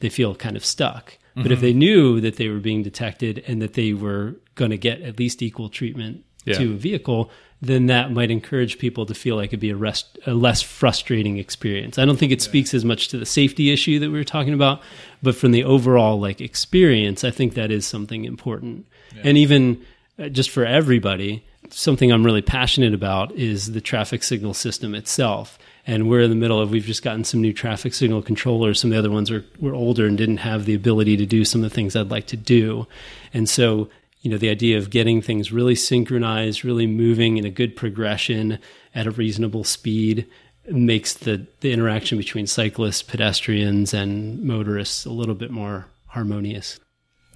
[0.00, 1.52] they feel kind of stuck but Mm-hmm.
[1.52, 5.02] if they knew that they were being detected and that they were going to get
[5.02, 6.56] at least equal treatment Yeah.
[6.58, 7.30] to a vehicle,
[7.62, 11.38] then that might encourage people to feel like it'd be a, rest, a less frustrating
[11.38, 11.98] experience.
[11.98, 14.52] I don't think it speaks as much to the safety issue that we were talking
[14.52, 14.82] about,
[15.22, 18.86] but from the overall like experience, I think that is something important.
[19.22, 19.84] And even
[20.18, 25.58] uh, just for everybody, something I'm really passionate about is the traffic signal system itself.
[25.86, 28.80] And we're in the middle of, we've just gotten some new traffic signal controllers.
[28.80, 31.44] Some of the other ones were, were older and didn't have the ability to do
[31.44, 32.86] some of the things I'd like to do.
[33.32, 33.88] And so,
[34.26, 38.58] you know, the idea of getting things really synchronized, really moving in a good progression
[38.92, 40.26] at a reasonable speed
[40.68, 46.80] makes the, the interaction between cyclists, pedestrians, and motorists a little bit more harmonious.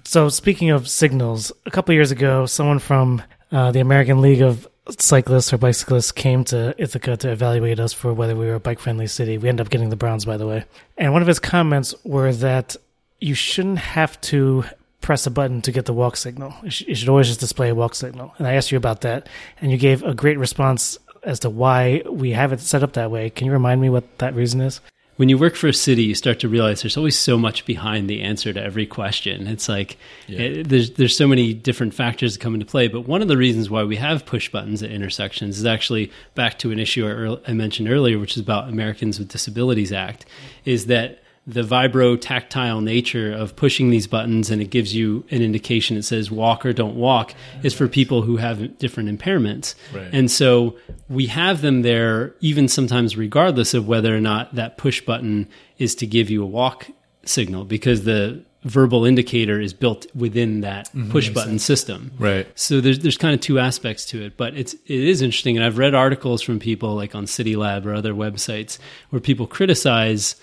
[0.03, 3.23] So, speaking of signals, a couple years ago, someone from
[3.53, 8.13] uh, the American League of Cyclists or Bicyclists came to Ithaca to evaluate us for
[8.13, 9.37] whether we were a bike friendly city.
[9.37, 10.65] We ended up getting the bronze, by the way.
[10.97, 12.75] And one of his comments were that
[13.21, 14.65] you shouldn't have to
[15.01, 16.53] press a button to get the walk signal.
[16.63, 18.33] You should, you should always just display a walk signal.
[18.37, 19.27] And I asked you about that,
[19.59, 23.11] and you gave a great response as to why we have it set up that
[23.11, 23.29] way.
[23.29, 24.81] Can you remind me what that reason is?
[25.21, 28.09] when you work for a city, you start to realize there's always so much behind
[28.09, 29.45] the answer to every question.
[29.45, 32.87] It's like it, eh, there's there's so many different factors that come into play.
[32.87, 36.57] But one of the reasons why we have push buttons at intersections is actually back
[36.57, 40.25] to an issue I, I mentioned earlier, which is about Americans with Disabilities Act,
[40.65, 45.41] is that the vibro tactile nature of pushing these buttons and it gives you an
[45.41, 49.73] indication it says walk or don't walk is for people who have different impairments.
[49.93, 50.09] Right.
[50.13, 50.77] And so
[51.09, 55.49] we have them there even sometimes regardless of whether or not that push button
[55.79, 56.87] is to give you a walk
[57.25, 61.11] signal because the verbal indicator is built within that mm-hmm.
[61.11, 62.11] push button system.
[62.19, 62.47] Right.
[62.55, 65.65] So there's there's kind of two aspects to it, but it's it is interesting, and
[65.65, 68.77] I've read articles from people like on City Lab or other websites
[69.09, 70.35] where people criticize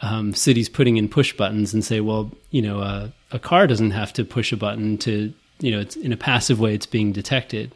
[0.00, 3.92] um, cities putting in push buttons and say, well, you know, uh, a car doesn't
[3.92, 7.12] have to push a button to, you know, it's in a passive way, it's being
[7.12, 7.72] detected.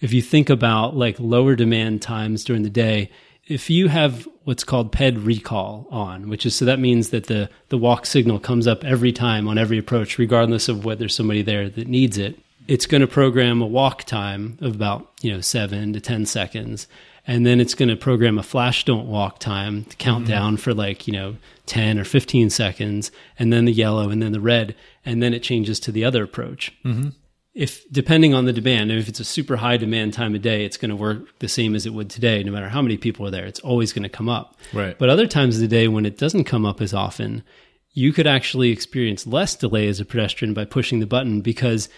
[0.00, 3.10] If you think about like lower demand times during the day,
[3.46, 7.48] if you have what's called PED recall on, which is so that means that the
[7.68, 11.68] the walk signal comes up every time on every approach, regardless of whether somebody there
[11.68, 12.38] that needs it.
[12.68, 16.88] It's going to program a walk time of about you know seven to ten seconds,
[17.26, 20.32] and then it's going to program a flash don't walk time to count mm-hmm.
[20.32, 21.36] down for like you know
[21.66, 25.42] ten or fifteen seconds, and then the yellow, and then the red, and then it
[25.42, 27.08] changes to the other approach mm-hmm.
[27.54, 30.76] if depending on the demand, if it's a super high demand time of day, it's
[30.76, 32.42] going to work the same as it would today.
[32.42, 34.56] No matter how many people are there, it's always going to come up.
[34.72, 34.98] Right.
[34.98, 37.42] But other times of the day when it doesn't come up as often,
[37.92, 41.88] you could actually experience less delay as a pedestrian by pushing the button because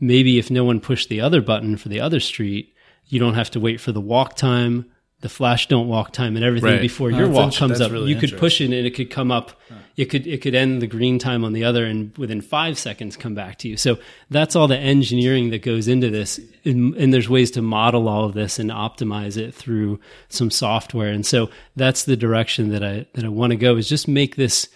[0.00, 2.74] maybe if no one pushed the other button for the other street,
[3.08, 4.86] you don't have to wait for the walk time,
[5.20, 6.80] the flash don't walk time, and everything Right.
[6.80, 7.90] before Oh, your walk int- comes up.
[7.90, 9.58] really you could push it and it could come up.
[9.96, 13.16] It could it could end the green time on the other, and within five seconds
[13.16, 13.78] come back to you.
[13.78, 13.96] So
[14.28, 18.24] that's all the engineering that goes into this, and, and there's ways to model all
[18.26, 21.08] of this and optimize it through some software.
[21.08, 24.36] And so that's the direction that I that I want to go is just make
[24.36, 24.68] this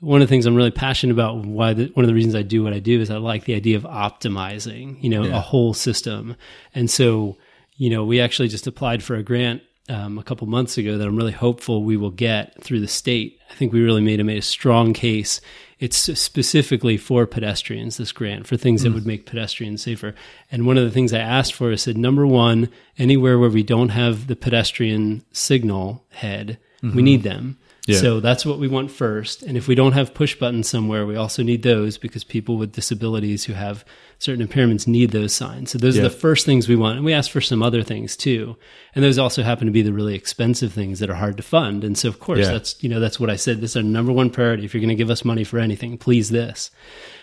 [0.00, 1.46] one of the things I'm really passionate about.
[1.46, 3.54] Why the, one of the reasons I do what I do is I like the
[3.54, 6.36] idea of optimizing, you know, a whole system.
[6.74, 7.36] And so,
[7.78, 11.06] you know, we actually just applied for a grant um, a couple months ago that
[11.06, 13.38] I'm really hopeful we will get through the state.
[13.50, 15.40] I think we really made a made a strong case.
[15.78, 17.96] It's specifically for pedestrians.
[17.96, 20.14] This grant for things that would make pedestrians safer.
[20.50, 23.62] And one of the things I asked for is said number one, anywhere where we
[23.62, 26.58] don't have the pedestrian signal head,
[26.96, 27.58] we need them.
[27.88, 27.98] Yeah.
[27.98, 29.42] So that's what we want first.
[29.42, 32.72] And if we don't have push buttons somewhere, we also need those because people with
[32.72, 33.84] disabilities who have
[34.18, 35.70] certain impairments need those signs.
[35.70, 36.02] So those Yeah.
[36.02, 36.96] are the first things we want.
[36.96, 38.56] And we ask for some other things too.
[38.94, 41.82] And those also happen to be the really expensive things that are hard to fund.
[41.84, 42.52] And so of course Yeah.
[42.52, 43.60] that's you know, that's what I said.
[43.60, 44.64] This is our number one priority.
[44.64, 46.70] If you're gonna give us money for anything, please this.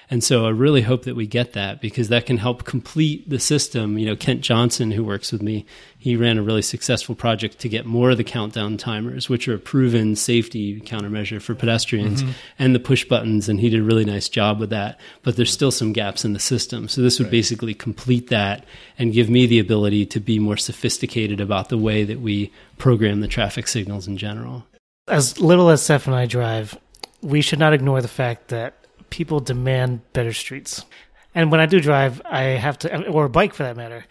[0.09, 3.39] And so I really hope that we get that because that can help complete the
[3.39, 3.97] system.
[3.97, 5.65] You know, Kent Johnson, who works with me,
[5.97, 9.55] he ran a really successful project to get more of the countdown timers, which are
[9.55, 12.31] a proven safety countermeasure for pedestrians, mm-hmm.
[12.59, 13.49] and the push buttons.
[13.49, 14.99] And he did a really nice job with that.
[15.23, 16.87] But there's still some gaps in the system.
[16.87, 18.65] So this would basically complete that
[18.99, 23.21] and give me the ability to be more sophisticated about the way that we program
[23.21, 24.65] the traffic signals in general.
[25.07, 26.77] as little as Seph and I drive,
[27.21, 30.85] we should not ignore the fact that people demand better streets.
[31.33, 34.05] And when I do drive, I have to, or bike for that matter,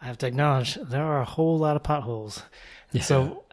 [0.00, 2.42] I have to acknowledge there are a whole lot of potholes.
[2.92, 3.02] Yeah.
[3.02, 3.44] So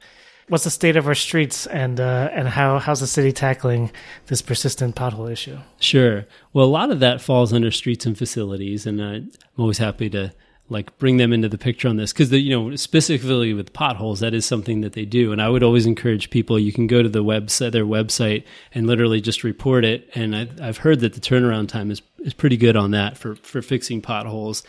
[0.49, 3.91] what's the state of our streets and uh, and how how's the city tackling
[4.28, 5.57] this persistent pothole issue?
[5.80, 6.26] Sure.
[6.53, 10.34] Well, a lot of that falls under streets and facilities, and I'm always happy to
[10.70, 12.11] like bring them into the picture on this.
[12.11, 15.32] Because the you know specifically with potholes that is something that they do.
[15.32, 18.43] And i would always encourage people you can go to the website their website
[18.74, 20.09] and literally just report it.
[20.13, 23.36] And i've, I've heard that the turnaround time is, is pretty good on that for,
[23.36, 24.63] for fixing potholes.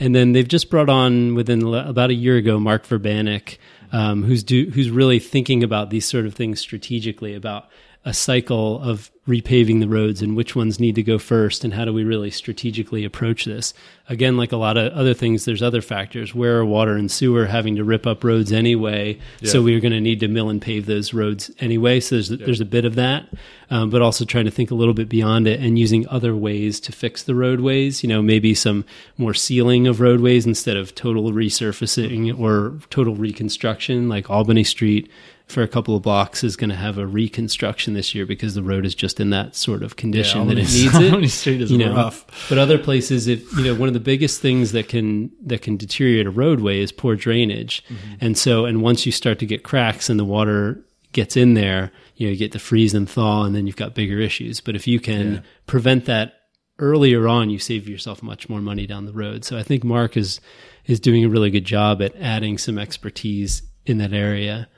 [0.00, 3.58] And then they've just brought on within about a year ago mark verbanek
[3.92, 7.68] um, who's do, who's really thinking about these sort of things strategically about
[8.04, 11.84] a cycle of repaving the roads and which ones need to go first and how
[11.84, 13.72] do we really strategically approach this
[14.08, 17.46] again like a lot of other things there's other factors where are water and sewer
[17.46, 19.48] having to rip up roads anyway yeah.
[19.48, 22.44] so we're going to need to mill and pave those roads anyway so there's, yeah.
[22.44, 23.28] there's a bit of that
[23.70, 26.80] um, but also trying to think a little bit beyond it and using other ways
[26.80, 28.84] to fix the roadways you know maybe some
[29.18, 35.08] more sealing of roadways instead of total resurfacing or total reconstruction like albany street
[35.46, 38.62] for a couple of blocks is going to have a reconstruction this year because the
[38.62, 41.28] road is just in that sort of condition yeah, that it needs it.
[41.30, 42.48] Street is you know, rough.
[42.48, 45.76] But other places, if you know, one of the biggest things that can that can
[45.76, 48.14] deteriorate a roadway is poor drainage, mm-hmm.
[48.20, 51.92] and so and once you start to get cracks and the water gets in there,
[52.16, 54.60] you know, you get the freeze and thaw, and then you've got bigger issues.
[54.60, 55.40] But if you can yeah.
[55.66, 56.34] prevent that
[56.78, 59.44] earlier on, you save yourself much more money down the road.
[59.44, 60.40] So I think Mark is
[60.86, 64.68] is doing a really good job at adding some expertise in that area.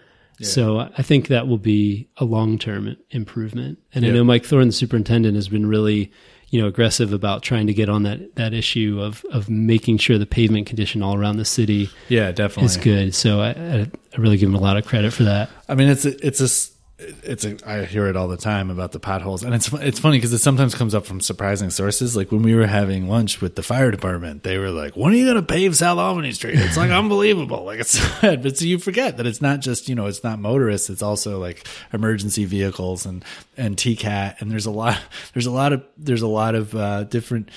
[0.42, 3.78] So I think that will be a long term improvement.
[3.94, 6.10] And I know Mike Thorne, the superintendent, has been really,
[6.50, 10.18] you know, aggressive about trying to get on that that issue of of making sure
[10.18, 13.14] the pavement condition all around the city, yeah, definitely is good.
[13.14, 15.50] So I, I, I really give him a lot of credit for that.
[15.68, 16.73] I mean, it's a, it's a
[17.22, 20.18] it's a I hear it all the time about the potholes, and it's it's funny
[20.18, 22.16] because it sometimes comes up from surprising sources.
[22.16, 25.16] Like when we were having lunch with the fire department, they were like, "When are
[25.16, 27.64] you going to pave South Albany Street?" It's like unbelievable.
[27.64, 30.38] Like it's sad, but so you forget that it's not just you know it's not
[30.38, 33.24] motorists; it's also like emergency vehicles and
[33.56, 34.98] and TCAT, and there's a lot
[35.32, 37.50] there's a lot of there's a lot of uh, different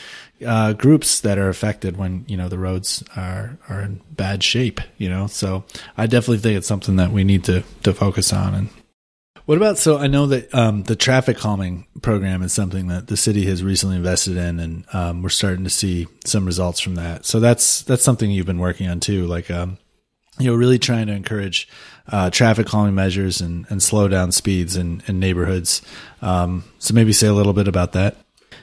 [0.46, 4.82] uh, groups that are affected when you know the roads are are in bad shape.
[4.98, 5.64] You know, so
[5.98, 8.70] I definitely think it's something that we need to to focus on and
[9.48, 13.16] what about so I know that um, the traffic calming program is something that the
[13.16, 17.26] city has recently invested in, and um, we're starting to see some results from that.
[17.26, 19.78] So that's that's something you've been working on too, like um,
[20.38, 21.70] you know, really trying to encourage
[22.10, 25.82] uh, traffic calming measures and, and slow down speeds in, in neighborhoods.
[26.22, 28.18] Um, so maybe say a little bit about that.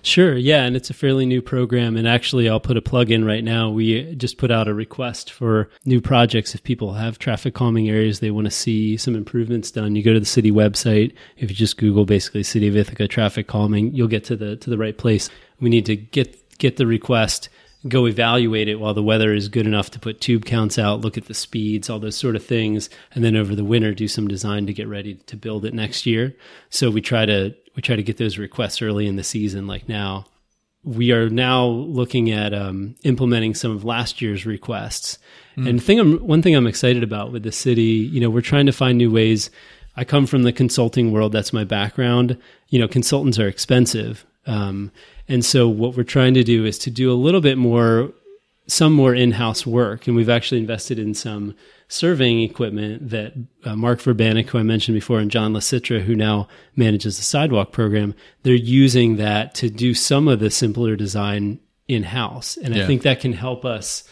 [0.04, 1.96] Sure, yeah, and it's a fairly new program.
[1.96, 3.70] And actually, I'll put a plug in right now.
[3.70, 6.54] We just put out a request for new projects.
[6.54, 10.12] If people have traffic calming areas they want to see some improvements done, you go
[10.12, 11.14] to the city website.
[11.38, 14.68] If you just Google basically City of Ithaca traffic calming, you'll get to the to
[14.68, 15.30] the right place.
[15.58, 17.48] We need to get get the request
[17.86, 21.18] go evaluate it while the weather is good enough to put tube counts out, look
[21.18, 24.26] at the speeds, all those sort of things, and then over the winter do some
[24.26, 26.34] design to get ready to build it next year.
[26.70, 29.88] So we try to we try to get those requests early in the season, like
[29.88, 30.26] now.
[30.82, 35.18] We are now looking at um, implementing some of last year's requests.
[35.56, 35.68] Mm.
[35.68, 38.66] And thing I'm, one thing I'm excited about with the city, you know, we're trying
[38.66, 39.50] to find new ways.
[39.96, 42.36] I come from the consulting world; that's my background.
[42.68, 44.26] You know, consultants are expensive.
[44.46, 44.92] Um,
[45.28, 48.12] and so what we're trying to do is to do a little bit more,
[48.66, 50.06] some more in-house work.
[50.06, 51.54] And we've actually invested in some
[51.88, 53.34] surveying equipment that
[53.64, 57.72] uh, Mark Verbanek, who I mentioned before, and John LaCitra, who now manages the sidewalk
[57.72, 62.56] program, they're using that to do some of the simpler design in-house.
[62.56, 62.82] And yeah.
[62.82, 64.04] I think that can help us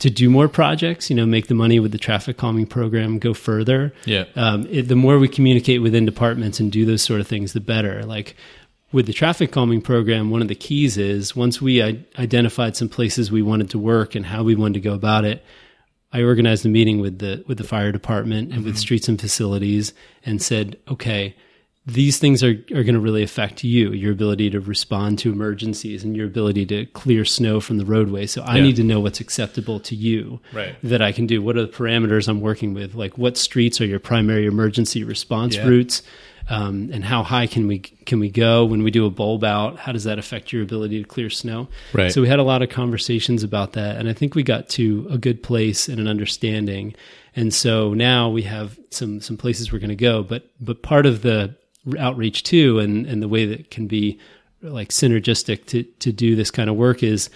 [0.00, 3.32] to do more projects, you know, make the money with the traffic calming program go
[3.32, 3.94] further.
[4.04, 4.24] Yeah.
[4.36, 7.60] Um, it, the more we communicate within departments and do those sort of things, the
[7.60, 8.02] better.
[8.02, 8.36] Like
[8.94, 13.30] with the traffic calming program, one of the keys is once we identified some places
[13.30, 15.44] we wanted to work and how we wanted to go about it,
[16.12, 18.66] I organized a meeting with the with the fire department and mm-hmm.
[18.66, 21.34] with streets and facilities and said, okay,
[21.86, 26.04] these things are, are going to really affect you, your ability to respond to emergencies
[26.04, 28.26] and your ability to clear snow from the roadway.
[28.26, 28.62] So I yeah.
[28.62, 30.76] need to know what's acceptable to you right.
[30.84, 31.42] that I can do.
[31.42, 32.94] What are the parameters I'm working with?
[32.94, 35.66] Like what streets are your primary emergency response yeah.
[35.66, 36.02] routes?
[36.48, 39.78] Um, and how high can we can we go when we do a bulb out?
[39.78, 41.68] How does that affect your ability to clear snow?
[41.92, 42.12] Right.
[42.12, 45.06] So we had a lot of conversations about that, and I think we got to
[45.10, 46.94] a good place and an understanding.
[47.36, 51.06] And so now we have some some places we're going to go, but but part
[51.06, 51.56] of the
[51.98, 54.18] outreach too, and and the way that can be
[54.60, 57.30] like synergistic to to do this kind of work is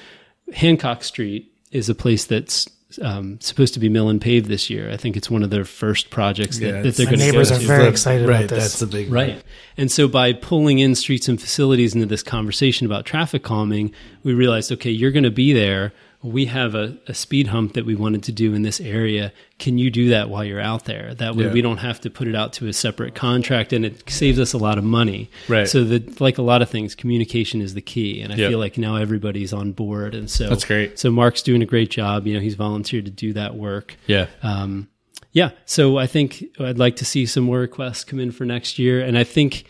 [0.52, 2.68] Hancock Street is a place that's
[3.02, 4.90] um, supposed to be mill and pave this year.
[4.90, 7.26] I think it's one of their first projects that, yeah, that they're going to.
[7.26, 8.72] Neighbors are very excited right, about this.
[8.72, 9.34] That's a big right.
[9.34, 9.42] One.
[9.76, 14.32] And so by pulling in streets and facilities into this conversation about traffic calming, we
[14.32, 15.92] realized, okay, you're going to be there.
[16.20, 19.32] We have a, a speed hump that we wanted to do in this area.
[19.60, 21.14] Can you do that while you're out there?
[21.14, 21.52] That way Yeah.
[21.52, 24.52] we don't have to put it out to a separate contract and it saves us
[24.52, 25.30] a lot of money.
[25.48, 25.68] Right.
[25.68, 28.20] So that like a lot of things, communication is the key.
[28.20, 28.48] And I Yeah.
[28.48, 30.14] feel like now everybody's on board.
[30.16, 30.98] And so That's great.
[30.98, 32.26] So Mark's doing a great job.
[32.26, 33.94] You know, he's volunteered to do that work.
[34.08, 34.26] Yeah.
[34.42, 34.88] Um,
[35.32, 38.78] yeah, so I think I'd like to see some more requests come in for next
[38.78, 39.64] year, and I think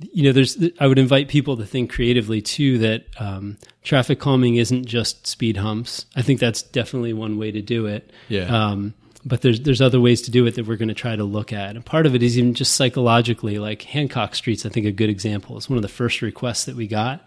[0.00, 4.56] you know there's I would invite people to think creatively too that um, traffic calming
[4.56, 6.06] isn't just speed humps.
[6.16, 8.10] I think that's definitely one way to do it.
[8.28, 8.44] Yeah.
[8.44, 8.94] Um,
[9.24, 11.52] but there's there's other ways to do it that we're going to try to look
[11.52, 13.58] at, and part of it is even just psychologically.
[13.58, 15.56] Like Hancock Street's, I think a good example.
[15.56, 17.22] It's one of the first requests that we got,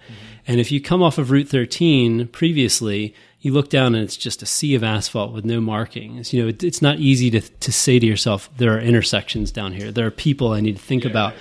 [0.47, 4.41] and if you come off of Route 13 previously, you look down and it's just
[4.41, 6.33] a sea of asphalt with no markings.
[6.33, 9.73] You know, it, it's not easy to to say to yourself, there are intersections down
[9.73, 9.91] here.
[9.91, 11.33] There are people I need to think about.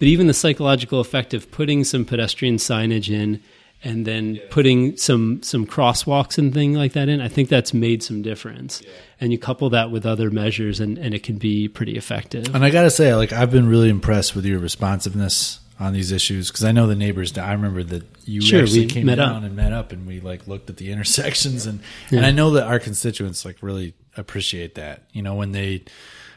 [0.00, 3.40] But even the psychological effect of putting some pedestrian signage in
[3.84, 8.02] and then putting some some crosswalks and thing like that in, I think that's made
[8.02, 8.82] some difference.
[9.20, 12.52] And you couple that with other measures and, and it can be pretty effective.
[12.54, 16.12] And I got to say, like, I've been really impressed with your responsiveness on these
[16.12, 17.36] issues because I know the neighbors.
[17.38, 19.42] I remember that you Sure, actually we came met down up.
[19.44, 21.80] and met up, and we like looked at the intersections, and
[22.10, 22.18] Yeah.
[22.18, 25.04] and I know that our constituents like really appreciate that.
[25.12, 25.84] You know, when they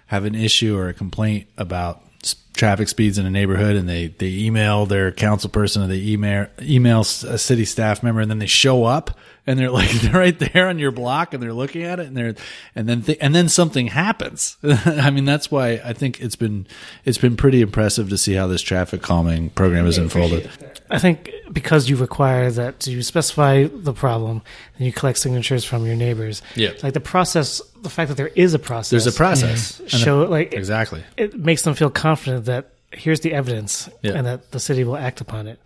[0.07, 2.12] have an issue or a complaint about s-
[2.53, 6.47] traffic speeds in a neighborhood, and they they email their council person or they email
[6.61, 10.37] email a city staff member, and then they show up and they're like they're right
[10.37, 12.35] there on your block and they're looking at it and they're
[12.75, 14.57] and then th- and then something happens.
[14.63, 16.67] I mean, that's why I think it's been
[17.05, 20.49] it's been pretty impressive to see how this traffic calming program has unfolded.
[20.89, 24.41] I think because you require that you specify the problem
[24.77, 26.41] and you collect signatures from your neighbors.
[26.55, 26.73] Yeah.
[26.81, 28.89] Like the process, the fact that there is a process.
[28.89, 29.79] There's a process.
[29.79, 31.03] And Show like exactly.
[31.17, 34.13] it makes them feel confident that here's the evidence Yeah.
[34.13, 35.59] and that the city will act upon it.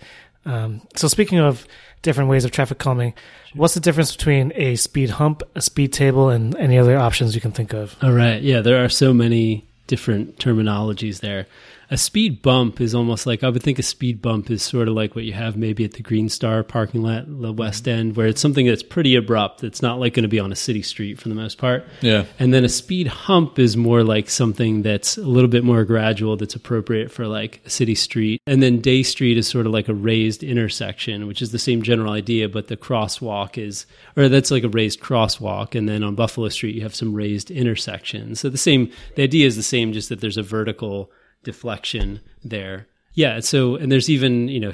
[0.46, 1.68] Um, so speaking of
[2.02, 3.14] different ways of traffic calming,
[3.54, 7.42] what's the difference between a speed hump, a speed table, and any other options you
[7.42, 7.96] can think of?
[8.02, 8.42] All right.
[8.42, 11.48] Yeah, there are so many different terminologies there.
[11.90, 14.94] A speed bump is almost like I would think a speed bump is sort of
[14.94, 17.56] like what you have maybe at the Green Star parking lot, the mm-hmm.
[17.56, 19.64] West End, where it's something that's pretty abrupt.
[19.64, 21.86] It's not like going to be on a city street for the most part.
[22.02, 22.26] Yeah.
[22.40, 26.36] And then a speed hump is more like something that's a little bit more gradual,
[26.36, 28.42] that's appropriate for like a city street.
[28.46, 31.84] And then Dey Street is sort of like a raised intersection, which is the same
[31.84, 33.86] general idea, but the crosswalk is,
[34.18, 35.74] or that's like a raised crosswalk.
[35.74, 38.42] And then on Buffalo Street, you have some raised intersections.
[38.42, 41.12] So the same, the idea is the same, just that there's a vertical
[41.44, 42.88] deflection there.
[43.14, 43.40] Yeah.
[43.40, 44.74] So, and there's even, you know,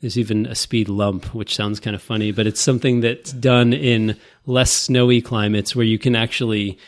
[0.00, 3.72] there's even a speed lump, which sounds kind of funny, but it's something that's done
[3.72, 6.78] in less snowy climates where you can actually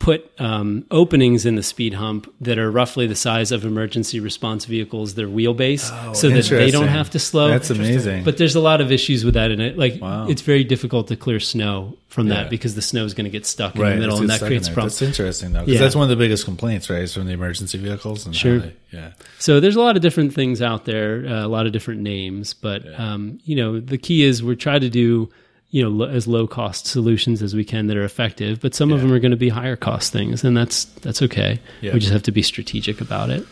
[0.00, 4.64] put um, openings in the speed hump that are roughly the size of emergency response
[4.64, 7.48] vehicles, their wheelbase, so that they don't have to slow.
[7.48, 8.24] That's amazing.
[8.24, 9.76] But there's a lot of issues with that in it.
[9.76, 10.26] Like Wow.
[10.26, 12.34] it's very difficult to clear snow from Yeah.
[12.44, 14.68] that because the snow is going to get stuck in the middle, and that creates
[14.70, 14.98] problems.
[14.98, 15.80] That's interesting though, because Yeah.
[15.80, 17.02] that's one of the biggest complaints, right?
[17.02, 18.24] Is from the emergency vehicles.
[18.24, 18.58] And Sure.
[18.58, 19.10] they- yeah.
[19.38, 22.54] So there's a lot of different things out there, uh, a lot of different names,
[22.54, 25.28] but um, you know the key is we're trying to do
[25.70, 29.00] you know as low cost solutions as we can that are effective, but some of
[29.00, 31.60] them are going to be higher cost things, and that's that's okay.
[31.80, 31.94] Yeah.
[31.94, 33.46] We just have to be strategic about it.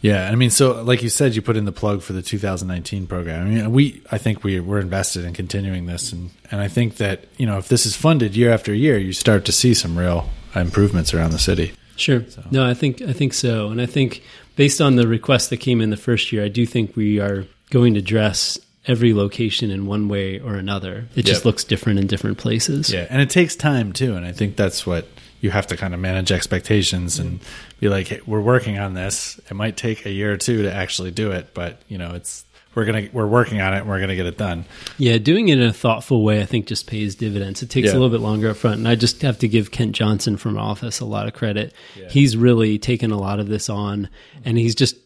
[0.00, 3.08] Yeah, I mean, so like you said, you put in the plug for the 2019
[3.08, 3.46] program.
[3.46, 6.96] I mean, we, I think we we're invested in continuing this, and and I think
[6.96, 9.98] that you know if this is funded year after year, you start to see some
[9.98, 11.72] real improvements around the city.
[11.96, 12.24] Sure.
[12.52, 14.22] No, I think I think so, and I think
[14.54, 17.46] based on the request that came in the first year, I do think we are
[17.70, 18.58] going to address
[18.88, 21.06] every location in one way or another.
[21.14, 22.92] It just looks different in different places.
[22.92, 25.06] Yeah, and it takes time too, and I think that's what
[25.40, 27.38] you have to kind of manage expectations and
[27.78, 29.38] be like, hey, we're working on this.
[29.48, 32.44] It might take a year or two to actually do it, but you know, it's
[32.74, 33.78] we're gonna we're working on it.
[33.80, 34.64] and We're gonna get it done.
[34.98, 37.62] Yeah, doing it in a thoughtful way, I think, just pays dividends.
[37.62, 37.92] It takes Yeah.
[37.92, 40.56] a little bit longer up front, and I just have to give Kent Johnson from
[40.58, 41.72] office a lot of credit.
[42.10, 44.08] He's really taken a lot of this on,
[44.44, 44.96] and he's just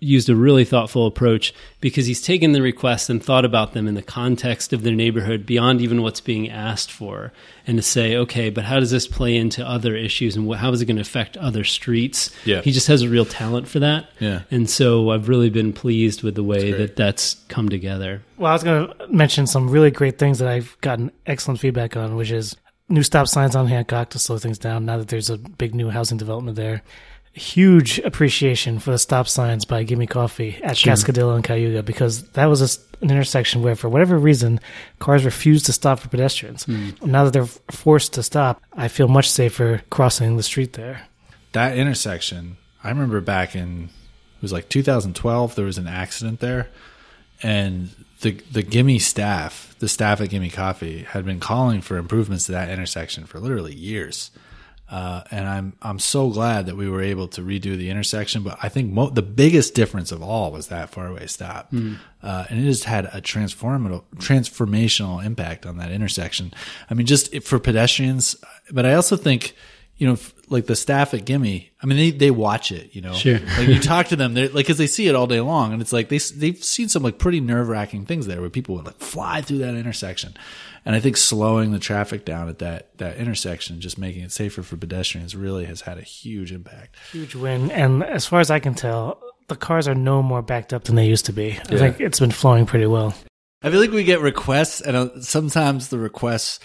[0.00, 3.94] used a really thoughtful approach because he's taken the requests and thought about them in
[3.94, 7.32] the context of their neighborhood beyond even what's being asked for
[7.66, 10.70] and to say okay but how does this play into other issues and what, how
[10.70, 12.60] is it going to affect other streets Yeah.
[12.62, 14.42] he just has a real talent for that Yeah.
[14.52, 16.78] and so i've really been pleased with the way great.
[16.78, 20.46] that that's come together Well, I was going to mention some really great things that
[20.48, 22.56] I've gotten excellent feedback on, which is
[22.88, 25.90] new stop signs on Hancock to slow things down now that there's a big new
[25.90, 26.82] housing development there.
[27.38, 30.92] Huge appreciation for the stop signs by Gimme Coffee at Sure.
[30.92, 34.58] Cascadilla and Cayuga because that was a an intersection where, for whatever reason,
[34.98, 36.64] cars refused to stop for pedestrians.
[36.64, 36.90] Hmm.
[37.02, 41.06] Now that they're forced to stop, I feel much safer crossing the street there.
[41.52, 45.54] That intersection, I remember back in it was like 2012.
[45.54, 46.68] There was an accident there,
[47.42, 52.46] and the the Gimme staff, the staff at Gimme Coffee, had been calling for improvements
[52.46, 54.30] to that intersection for literally years.
[54.90, 58.42] Uh, and I'm I'm so glad that we were able to redo the intersection.
[58.42, 61.70] But I think mo- the biggest difference of all was that four-way stop,
[62.22, 66.52] uh, and it has had a transformative transformational impact on that intersection.
[66.90, 68.36] I mean, just for pedestrians,
[68.70, 69.54] but I also think
[69.98, 70.16] you know,
[70.48, 73.40] like the staff at Gimme, I mean, they, they watch it, you know, Sure.
[73.58, 75.72] like you talk to them, they're like, cause they see it all day long.
[75.72, 78.76] And it's like, they, they've seen some like pretty nerve wracking things there where people
[78.76, 80.34] would like fly through that intersection.
[80.84, 84.62] And I think slowing the traffic down at that, that intersection, just making it safer
[84.62, 86.96] for pedestrians really has had a huge impact.
[87.12, 87.70] Huge win.
[87.70, 90.96] And as far as I can tell, the cars are no more backed up than
[90.96, 91.58] they used to be.
[91.70, 93.14] I think it's been flowing pretty well.
[93.62, 96.60] I feel like we get requests and uh, sometimes the requests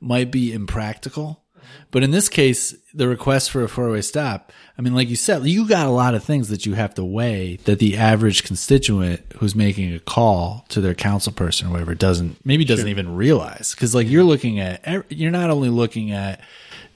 [0.00, 1.44] might be impractical.
[1.90, 5.16] But in this case, the request for a four way stop, I mean, like you
[5.16, 8.44] said, you got a lot of things that you have to weigh that the average
[8.44, 13.14] constituent who's making a call to their council person or whatever doesn't, maybe doesn't even
[13.16, 13.74] realize.
[13.74, 16.40] Cause like you're looking at, er, you're not only looking at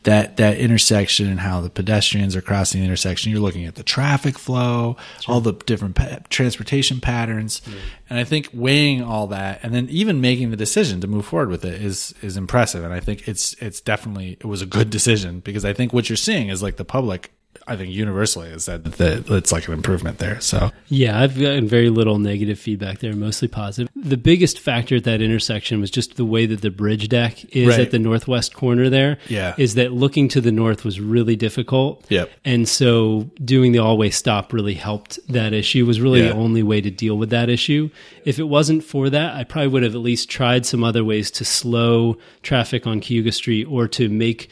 [0.05, 3.83] that, that intersection and how the pedestrians are crossing the intersection, you're looking at the
[3.83, 4.97] traffic flow,
[5.27, 7.61] all the different pa- transportation patterns.
[7.61, 7.75] Mm.
[8.11, 11.49] And I think weighing all that and then even making the decision to move forward
[11.49, 12.85] with it is, is impressive.
[12.85, 16.09] And I think it's, it's definitely, it was a good decision because I think what
[16.09, 17.33] you're seeing is like the public,
[17.67, 20.41] I think universally has said that it's like an improvement there.
[20.41, 23.89] So Yeah, I've gotten very little negative feedback there, mostly positive.
[23.97, 27.69] The biggest factor at that intersection was just the way that the bridge deck is
[27.69, 27.81] Right.
[27.81, 29.19] at the northwest corner there.
[29.29, 29.55] Yeah.
[29.57, 32.05] Is that looking to the north was really difficult.
[32.11, 32.31] Yep.
[32.45, 36.29] And so doing the all way stop really helped that issue, was really Yeah.
[36.29, 37.89] the only way to deal with that issue.
[38.25, 41.31] If it wasn't for that, I probably would have at least tried some other ways
[41.33, 44.49] to slow traffic on Cayuga Street or to make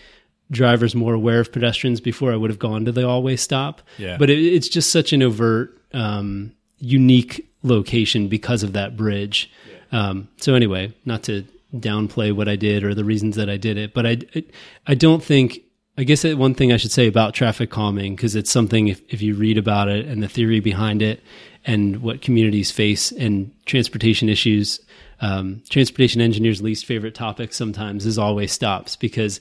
[0.52, 3.82] drivers more aware of pedestrians before I would have gone to the all way stop.
[3.98, 4.18] Yeah.
[4.18, 9.50] But it, it's just such an overt, um, unique location because of that bridge.
[9.90, 11.44] Um, so anyway, not to
[11.74, 14.44] downplay what I did or the reasons that I did it, but I, I,
[14.88, 15.60] I don't think,
[15.96, 19.00] I guess that one thing I should say about traffic calming, because it's something if,
[19.08, 21.22] if you read about it and the theory behind it
[21.64, 24.80] and what communities face and transportation issues,
[25.20, 29.40] um, transportation engineers' least favorite topic sometimes is all way stops because,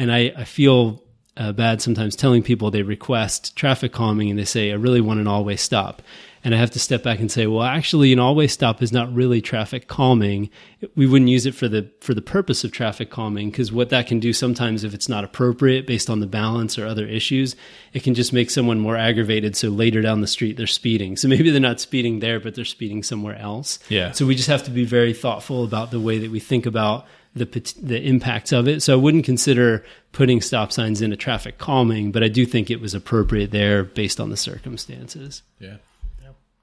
[0.00, 1.02] and I, I feel
[1.36, 5.20] uh, bad sometimes telling people they request traffic calming and they say, I really want
[5.20, 6.00] an all way stop.
[6.42, 8.92] And I have to step back and say, well, actually, an all way stop is
[8.92, 10.48] not really traffic calming.
[10.96, 14.06] We wouldn't use it for the for the purpose of traffic calming because what that
[14.06, 17.56] can do sometimes, if it's not appropriate based on the balance or other issues,
[17.92, 19.54] it can just make someone more aggravated.
[19.54, 21.16] So later down the street, they're speeding.
[21.18, 23.78] So maybe they're not speeding there, but they're speeding somewhere else.
[23.90, 24.12] Yeah.
[24.12, 27.06] So we just have to be very thoughtful about the way that we think about
[27.34, 27.44] the
[27.82, 28.82] the impacts of it.
[28.82, 32.80] So I wouldn't consider putting stop signs into traffic calming, but I do think it
[32.80, 35.42] was appropriate there based on the circumstances.
[35.58, 35.76] yeah.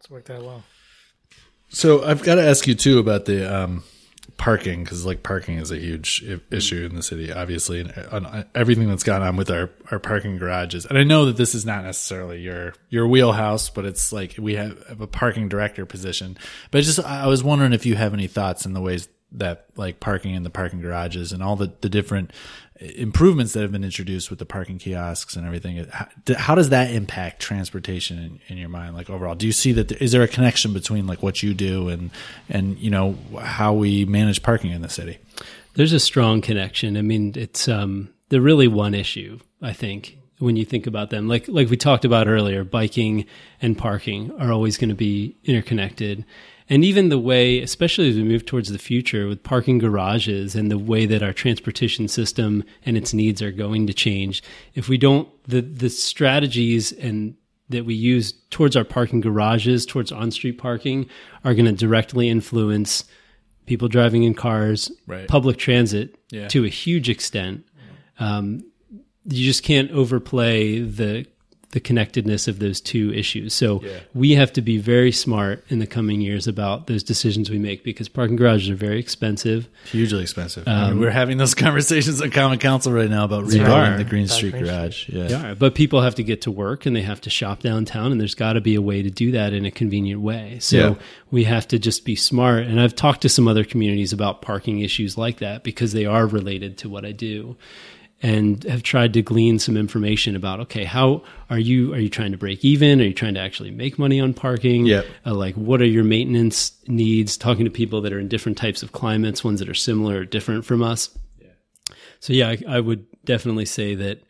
[0.07, 0.63] It's worked out well.
[1.67, 3.83] So I've got to ask you too about the um,
[4.37, 8.45] parking because like parking is a huge I- issue in the city, obviously, and on
[8.55, 10.85] everything that's gone on with our our parking garages.
[10.85, 14.55] And I know that this is not necessarily your your wheelhouse, but it's like we
[14.55, 16.37] have, have a parking director position.
[16.71, 19.99] But just I was wondering if you have any thoughts in the ways that like
[19.99, 22.31] parking in the parking garages and all the the different
[22.79, 25.85] improvements that have been introduced with the parking kiosks and everything.
[25.91, 26.07] How,
[26.37, 28.95] how does that impact transportation in, in your mind?
[28.95, 29.91] Like overall, do you see that?
[29.93, 32.11] Is there a connection between like what you do and
[32.49, 35.17] and you know how we manage parking in the city?
[35.73, 36.97] There's a strong connection.
[36.97, 39.39] I mean, it's um, they're really one issue.
[39.61, 43.25] I think when you think about them, like like we talked about earlier, biking
[43.61, 46.25] and parking are always going to be interconnected.
[46.69, 50.69] And even the way, especially as we move towards the future with parking garages and
[50.69, 54.43] the way that our transportation system and its needs are going to change,
[54.75, 57.35] if we don't, the, the strategies and
[57.69, 61.07] that we use towards our parking garages, towards on street parking,
[61.43, 63.03] are going to directly influence
[63.65, 65.27] people driving in cars, Right.
[65.27, 66.47] public transit Yeah.
[66.49, 67.65] to a huge extent.
[68.19, 68.63] Um,
[69.25, 71.25] you just can't overplay the
[71.71, 73.53] the connectedness of those two issues.
[73.53, 73.89] So Yeah.
[74.13, 77.83] we have to be very smart in the coming years about those decisions we make
[77.83, 79.67] because parking garages are very expensive.
[79.91, 80.65] Hugely expensive.
[80.65, 83.47] I mean, um, we're having those conversations at Common Council right now about are.
[83.47, 85.09] rebuilding the Green Street Green Garage.
[85.09, 85.27] Yeah.
[85.27, 88.21] Yeah, but people have to get to work and they have to shop downtown, and
[88.21, 90.59] there's got to be a way to do that in a convenient way.
[90.61, 90.95] So Yeah.
[91.31, 92.63] we have to just be smart.
[92.65, 96.25] And I've talked to some other communities about parking issues like that because they are
[96.27, 97.57] related to what I do.
[98.19, 101.93] And have tried to glean some information about okay, how are you?
[101.93, 102.99] Are you trying to break even?
[102.99, 104.87] Are you trying to actually make money on parking?
[104.87, 105.05] Yep.
[105.23, 107.37] Uh, like, what are your maintenance needs?
[107.37, 110.25] Talking to people that are in different types of climates, ones that are similar or
[110.25, 111.15] different from us.
[111.39, 111.49] yeah.
[112.19, 114.23] So yeah, I, I would definitely say that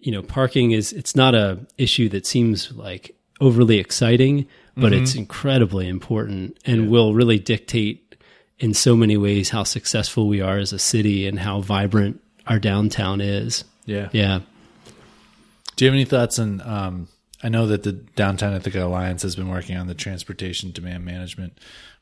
[0.00, 5.14] you know parking is it's not a issue that seems like overly exciting, but it's
[5.14, 8.16] incredibly important and will really dictate
[8.58, 12.20] in so many ways how successful we are as a city and how vibrant
[12.50, 13.64] our downtown is.
[13.86, 14.10] Yeah.
[14.12, 14.40] Yeah.
[15.76, 16.60] Do you have any thoughts on?
[16.60, 17.08] Um,
[17.42, 21.56] I know that the Downtown Ithaca Alliance has been working on the transportation demand management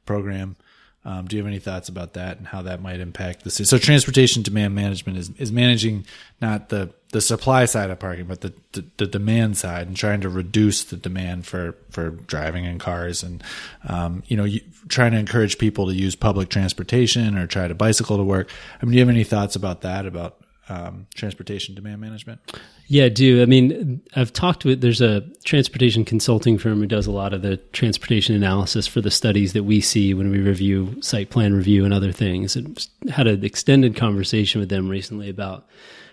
[0.04, 0.56] program.
[1.04, 3.66] Um, do you have any thoughts about that and how that might impact the city?
[3.66, 6.06] So, transportation demand management is, is managing
[6.40, 10.20] not the, the supply side of parking, but the, the, the demand side and trying
[10.20, 13.42] to reduce the demand for, for driving in cars and,
[13.88, 17.74] um, you know, you, trying to encourage people to use public transportation or try to
[17.74, 18.50] bicycle to work.
[18.80, 22.40] I mean, do you have any thoughts about that, about um, transportation demand management?
[22.88, 23.40] Yeah, I do.
[23.42, 27.40] I mean, I've talked with, there's a transportation consulting firm who does a lot of
[27.40, 31.86] the transportation analysis for the studies that we see when we review site plan review
[31.86, 32.54] and other things.
[32.54, 35.66] And had an extended conversation with them recently about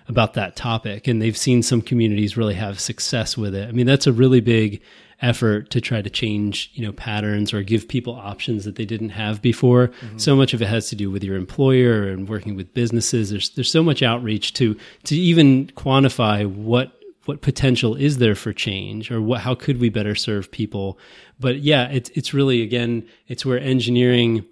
[0.07, 3.67] about that topic and they've seen some communities really have success with it.
[3.67, 4.81] I mean, that's a really big
[5.21, 9.09] effort to try to change, you know, patterns or give people options that they didn't
[9.09, 9.87] have before.
[9.87, 10.17] Mm-hmm.
[10.17, 13.29] So much of it has to do with your employer and working with businesses.
[13.29, 16.91] There's there's so much outreach to to even quantify what
[17.25, 20.99] what potential is there for change or what how could we better serve people.
[21.39, 24.45] But yeah, it's it's really again, it's where engineering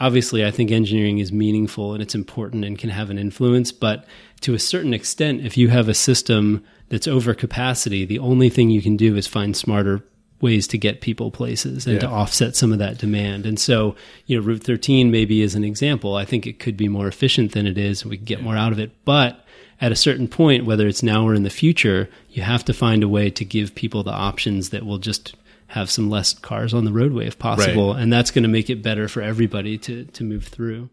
[0.00, 4.06] obviously I think engineering is meaningful and it's important and can have an influence, but
[4.40, 8.70] to a certain extent, if you have a system that's over capacity, the only thing
[8.70, 10.02] you can do is find smarter
[10.40, 12.00] ways to get people places and Yeah.
[12.02, 13.44] to offset some of that demand.
[13.44, 16.14] And so, you know, Route 13 maybe is an example.
[16.14, 18.04] I think it could be more efficient than it is.
[18.04, 18.92] We could get more out of it.
[19.04, 19.44] But
[19.80, 23.02] at a certain point, whether it's now or in the future, you have to find
[23.02, 25.34] a way to give people the options that will just
[25.68, 27.92] have some less cars on the roadway if possible.
[27.92, 30.88] And that's going to make it better for everybody to, to move through.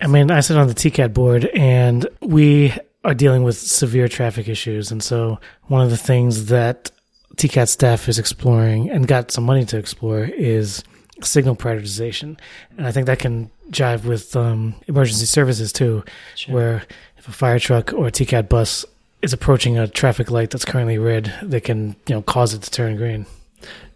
[0.00, 2.72] I mean, I sit on the TCAT board and we
[3.04, 4.90] are dealing with severe traffic issues.
[4.90, 6.90] And so one of the things that
[7.36, 10.82] TCAT staff is exploring and got some money to explore is
[11.22, 12.38] signal prioritization.
[12.76, 16.04] And I think that can jive with um, emergency services too,
[16.48, 16.82] where
[17.16, 18.84] if a fire truck or a TCAT bus
[19.22, 22.70] is approaching a traffic light that's currently red, they can, you know, cause it to
[22.70, 23.26] turn green.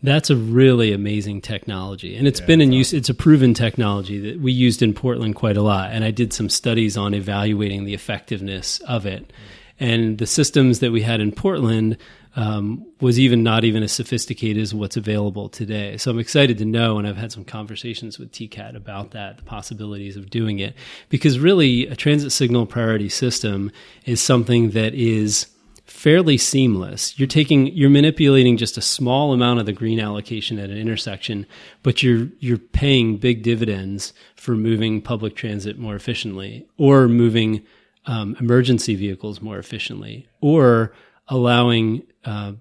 [0.02, 2.16] That's a really amazing technology.
[2.16, 5.56] And it's been in use, it's a proven technology that we used in Portland quite
[5.56, 5.90] a lot.
[5.92, 9.32] And I did some studies on evaluating the effectiveness of it.
[9.78, 11.96] And the systems that we had in Portland
[12.36, 15.96] um, was even not even as sophisticated as what's available today.
[15.96, 19.42] So I'm excited to know, and I've had some conversations with TCAT about that, the
[19.42, 20.74] possibilities of doing it.
[21.08, 23.72] Because really, a transit signal priority system
[24.04, 25.46] is something that is
[25.90, 27.18] fairly seamless.
[27.18, 31.46] You're taking you're manipulating just a small amount of the green allocation at an intersection,
[31.82, 37.62] but you're you're paying big dividends for moving public transit more efficiently or moving
[38.06, 40.92] um, emergency vehicles more efficiently or
[41.28, 42.52] allowing uh,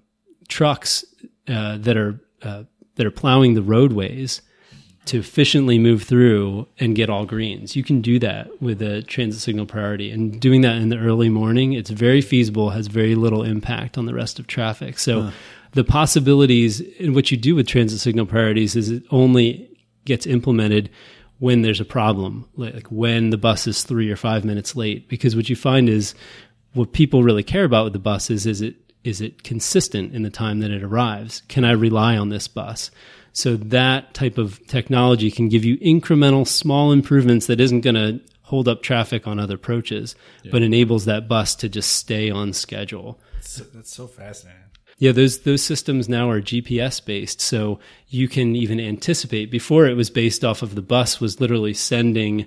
[0.48, 1.04] trucks
[1.48, 2.64] uh, that are uh,
[2.96, 4.42] that are plowing the roadways
[5.06, 7.74] to efficiently move through and get all greens.
[7.74, 10.10] You can do that with a transit signal priority.
[10.10, 14.06] And doing that in the early morning, it's very feasible, has very little impact on
[14.06, 14.98] the rest of traffic.
[14.98, 15.30] So
[15.72, 19.70] the possibilities in what you do with transit signal priorities is it only
[20.04, 20.90] gets implemented
[21.38, 25.08] when there's a problem, like when the bus is three or five minutes late.
[25.08, 26.14] Because what you find is
[26.74, 30.30] what people really care about with the buses is it is it consistent in the
[30.30, 31.42] time that it arrives?
[31.48, 32.90] Can I rely on this bus?
[33.32, 38.20] So that type of technology can give you incremental small improvements that isn't going to
[38.42, 40.16] hold up traffic on other approaches,
[40.50, 43.20] but enables that bus to just stay on schedule.
[43.34, 44.64] That's, that's so fascinating.
[44.98, 49.50] Yeah, those those systems now are GPS based, so you can even anticipate.
[49.50, 52.46] Before it was based off of the bus was literally sending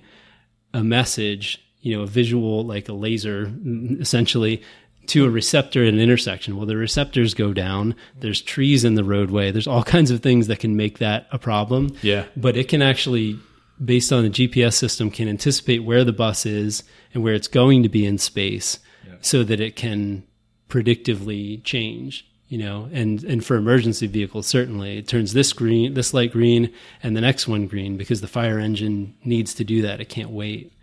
[0.72, 3.52] a message, you know, a visual like a laser,
[4.00, 4.62] essentially,
[5.08, 6.56] to a receptor at an intersection.
[6.56, 7.96] Well, the receptors go down.
[8.20, 9.52] There's trees in the roadway.
[9.52, 11.96] There's all kinds of things that can make that a problem.
[12.02, 12.26] Yeah.
[12.36, 13.40] but it can actually,
[13.84, 16.84] based on the GPS system, can anticipate where the bus is
[17.14, 18.80] and where it's going to be in space,
[19.22, 20.24] so that it can
[20.70, 26.14] predictively change you know and and for emergency vehicles certainly it turns this green this
[26.14, 26.74] light green
[27.04, 30.32] and the next one green because the fire engine needs to do that it can't
[30.32, 30.74] wait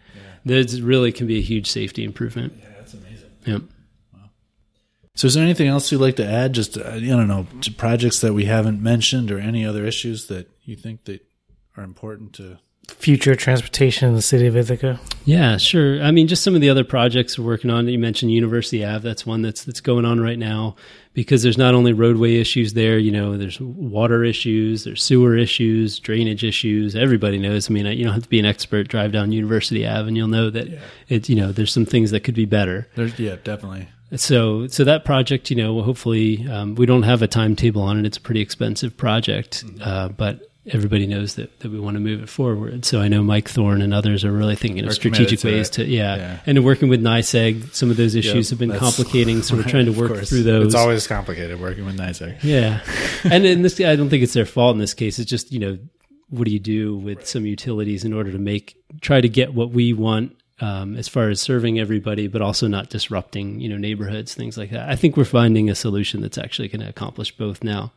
[0.45, 3.31] This really can be a huge safety improvement Yeah, that's amazing.
[3.45, 3.63] Yep.
[5.15, 6.53] So, is there anything else you'd like to add?
[6.53, 10.29] Just uh, I don't know, to projects that we haven't mentioned, or any other issues
[10.29, 11.21] that you think that
[11.77, 12.59] are important to.
[12.89, 14.99] Future transportation in the city of Ithaca.
[15.25, 16.03] Yeah, sure.
[16.03, 17.87] I mean, just some of the other projects we're working on.
[17.87, 19.07] You mentioned University Ave.
[19.07, 20.75] That's one that's that's going on right now
[21.13, 22.99] because there's not only roadway issues there.
[22.99, 26.97] You know, there's water issues, there's sewer issues, drainage issues.
[26.97, 27.71] Everybody knows.
[27.71, 28.89] I mean, you don't have to be an expert.
[28.89, 30.67] Drive down University Ave, and you'll know that
[31.09, 32.89] it's you know there's some things that could be better.
[32.97, 33.89] There's, yeah, definitely.
[34.17, 38.07] So, so that project, you know, hopefully um, we don't have a timetable on it.
[38.07, 42.23] It's a pretty expensive project, uh, but everybody knows that, that we want to move
[42.23, 42.85] it forward.
[42.85, 46.17] So I know Mike Thorne and others are really thinking of strategic ways to, yeah.
[46.17, 46.39] Yeah.
[46.47, 49.43] And working with NYSEG, some of those issues have been complicating.
[49.43, 50.67] So we're trying to work through those.
[50.67, 52.39] It's always complicated working with NYSEG.
[52.43, 52.81] Yeah,
[53.25, 55.19] and in this, I don't think it's their fault in this case.
[55.19, 55.79] It's just you know,
[56.29, 59.71] what do you do with some utilities in order to make try to get what
[59.71, 64.35] we want um, as far as serving everybody, but also not disrupting you know neighborhoods,
[64.35, 64.89] things like that.
[64.89, 67.93] I think we're finding a solution that's actually going to accomplish both now.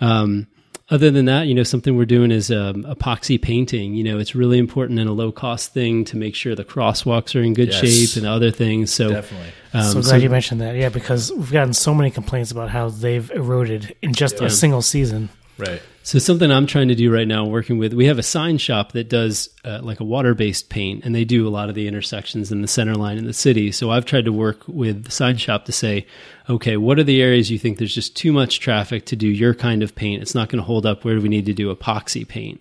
[0.00, 0.46] Um,
[0.90, 3.94] other than that, you know, something we're doing is um, epoxy painting.
[3.94, 7.34] You know, it's really important and a low cost thing to make sure the crosswalks
[7.34, 7.80] are in good Yes.
[7.80, 8.92] shape and other things.
[8.92, 9.48] So, Definitely.
[9.72, 10.76] um, so glad so- you mentioned that.
[10.76, 14.82] Yeah, because we've gotten so many complaints about how they've eroded in just a single
[14.82, 15.30] season.
[15.56, 15.80] Right.
[16.02, 18.92] So something I'm trying to do right now, working with, we have a sign shop
[18.92, 22.52] that does uh, like a water-based paint, and they do a lot of the intersections
[22.52, 23.72] in the center line in the city.
[23.72, 26.06] So I've tried to work with the sign shop to say,
[26.50, 29.54] okay, what are the areas you think there's just too much traffic to do your
[29.54, 30.20] kind of paint?
[30.20, 31.04] It's not going to hold up.
[31.04, 32.60] Where do we need to do epoxy paint?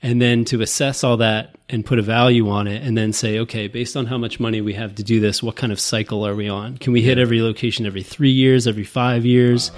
[0.00, 3.38] And then to assess all that and put a value on it, and then say,
[3.40, 6.26] okay, based on how much money we have to do this, what kind of cycle
[6.26, 6.76] are we on?
[6.76, 9.72] Can we hit every location every three years, every five years?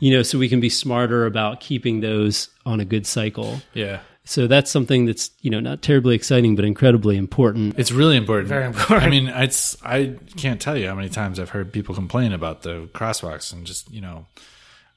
[0.00, 3.60] You know, so we can be smarter about keeping those on a good cycle.
[3.74, 4.00] Yeah.
[4.24, 7.78] So that's something that's you know not terribly exciting, but incredibly important.
[7.78, 8.48] It's really important.
[8.48, 9.02] Very important.
[9.02, 12.62] I mean, it's I can't tell you how many times I've heard people complain about
[12.62, 14.26] the crosswalks and just you know,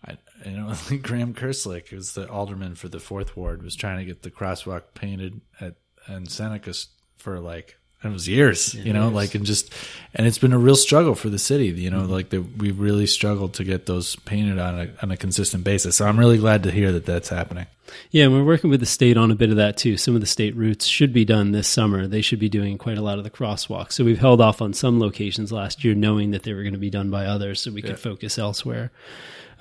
[0.05, 4.05] I you know Graham Kerslick, who's the alderman for the fourth ward, was trying to
[4.05, 5.75] get the crosswalk painted at
[6.05, 6.73] and Seneca
[7.17, 7.77] for like
[8.11, 9.73] it was years, you know, like and just
[10.13, 13.07] and it's been a real struggle for the city, you know, like that we really
[13.07, 15.97] struggled to get those painted on a on a consistent basis.
[15.97, 17.67] So I'm really glad to hear that that's happening.
[18.11, 19.97] Yeah, and we're working with the state on a bit of that too.
[19.97, 22.07] Some of the state routes should be done this summer.
[22.07, 23.93] They should be doing quite a lot of the crosswalks.
[23.93, 26.79] So we've held off on some locations last year, knowing that they were going to
[26.79, 28.91] be done by others, so we could focus elsewhere.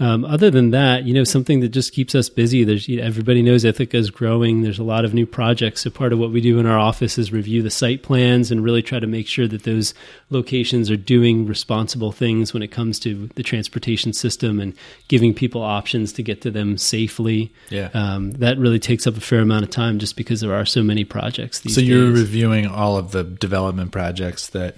[0.01, 2.65] Um, other than that, you know, something that just keeps us busy.
[2.65, 4.63] There's you know, everybody knows Ithaca is growing.
[4.63, 5.83] There's a lot of new projects.
[5.83, 8.65] So part of what we do in our office is review the site plans and
[8.65, 9.95] really try to make sure that those
[10.31, 14.75] locations are doing responsible things when it comes to the transportation system and
[15.09, 17.53] giving people options to get to them safely.
[17.71, 17.91] Yeah.
[17.95, 20.83] um, that really takes up a fair amount of time just because there are so
[20.83, 22.21] many projects these So you're days.
[22.21, 24.77] reviewing all of the development projects that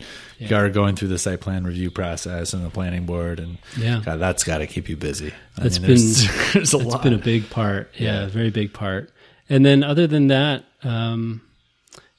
[0.51, 4.03] are going through the site plan review process and the planning board, and Yeah.
[4.05, 5.33] God, that's got to keep you busy.
[5.59, 7.03] I That's mean, been- there's a lot.
[7.03, 7.91] been a big part.
[7.97, 8.27] Yeah, Yeah.
[8.29, 9.11] very big part.
[9.49, 11.41] And then other than that, um,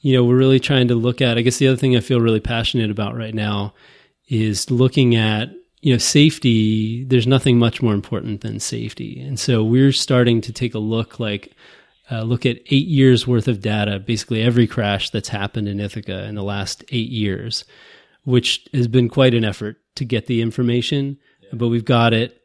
[0.00, 1.36] you know, we're really trying to look at.
[1.38, 3.74] I guess the other thing I feel really passionate about right now
[4.28, 5.50] is looking at
[5.80, 7.04] you know safety.
[7.04, 11.18] There's nothing much more important than safety, and so we're starting to take a look
[11.20, 11.52] like.
[12.08, 16.22] Uh, look at eight years worth of data, basically every crash that's happened in Ithaca
[16.26, 17.64] in the last eight years,
[18.26, 21.16] which has been quite an effort to get the information,
[21.52, 22.42] but we've got it.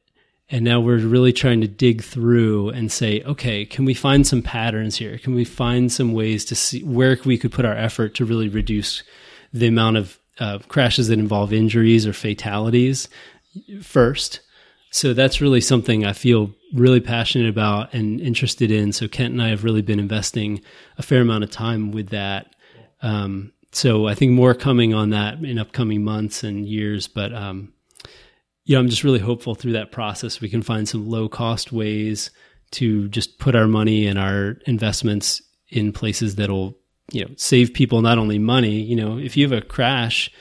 [0.48, 4.44] And now we're really trying to dig through and say, okay, can we find some
[4.44, 5.18] patterns here?
[5.18, 8.48] Can we find some ways to see where we could put our effort to really
[8.48, 9.02] reduce
[9.52, 13.10] the amount of uh, crashes that involve injuries or fatalities
[13.82, 14.42] first?
[14.92, 18.94] So that's really something I feel really passionate about and interested in.
[18.94, 20.62] So Kent and I have really been investing
[21.00, 22.54] a fair amount of time with that.
[23.02, 27.74] Um, so I think more coming on that in upcoming months and years, but um,
[28.66, 31.72] you know, I'm just really hopeful through that process we can find some low cost
[31.72, 32.32] ways
[32.72, 36.78] to just put our money and our investments in places that'll
[37.12, 38.82] you know save people not only money.
[38.82, 40.32] You know, if you have a crash,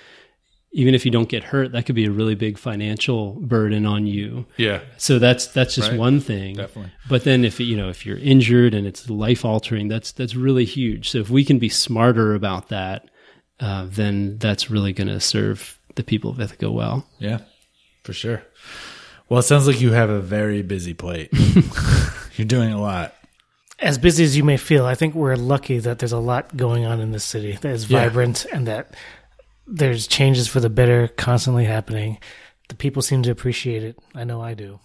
[0.73, 4.07] even if you don't get hurt, that could be a really big financial burden on
[4.07, 4.47] you.
[4.57, 5.99] yeah, So that's that's just Right.
[5.99, 6.57] one thing.
[6.57, 6.93] definitely.
[7.09, 10.65] But then if you know if you're injured and it's life altering, that's that's really
[10.65, 11.11] huge.
[11.11, 13.09] So if we can be smarter about that,
[13.61, 17.07] uh, then that's really going to serve the people of Ithaca well.
[17.19, 17.39] Yeah,
[18.05, 18.43] for sure.
[19.29, 21.31] Well, it sounds like you have a very busy plate.
[22.37, 23.15] You're doing a lot.
[23.79, 26.85] As busy as you may feel, I think we're lucky that there's a lot going
[26.85, 28.01] on in this city that is Yeah.
[28.05, 28.95] vibrant and that
[29.67, 32.19] there's changes for the better constantly happening.
[32.69, 33.99] The people seem to appreciate it.
[34.15, 34.81] I know I do.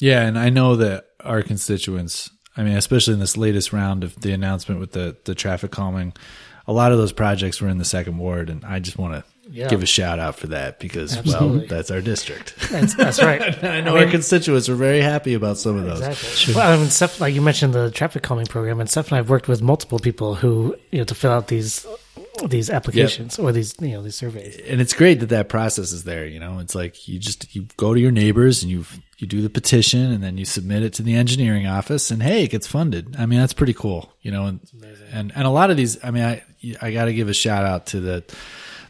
[0.00, 4.20] Yeah, and I know that our constituents, I mean, especially in this latest round of
[4.20, 6.12] the announcement with the, the traffic calming,
[6.68, 9.24] a lot of those projects were in the second ward, and I just want to
[9.50, 9.68] Yeah.
[9.68, 11.58] give a shout out for that because, Absolutely.
[11.58, 12.54] well, that's our district.
[12.70, 13.62] That's, that's right.
[13.64, 16.00] I know our constituents are very happy about some of those.
[16.06, 16.54] Exactly.
[16.54, 16.90] Well, I mean,
[17.20, 19.98] like you mentioned the traffic calming program, and Seph and I have worked with multiple
[20.00, 21.86] people who, you know, to fill out these
[22.48, 24.56] these applications or these, you know, these surveys.
[24.68, 26.26] and it's great that that process is there.
[26.26, 28.84] You know, it's like you just you go to your neighbors and you
[29.18, 32.44] you do the petition and then you submit it to the engineering office and hey,
[32.44, 33.16] it gets funded.
[33.18, 34.12] I mean, that's pretty cool.
[34.22, 34.60] You know, and
[35.12, 36.02] and, and a lot of these.
[36.04, 36.42] I mean, I
[36.80, 38.24] I got to give a shout out to the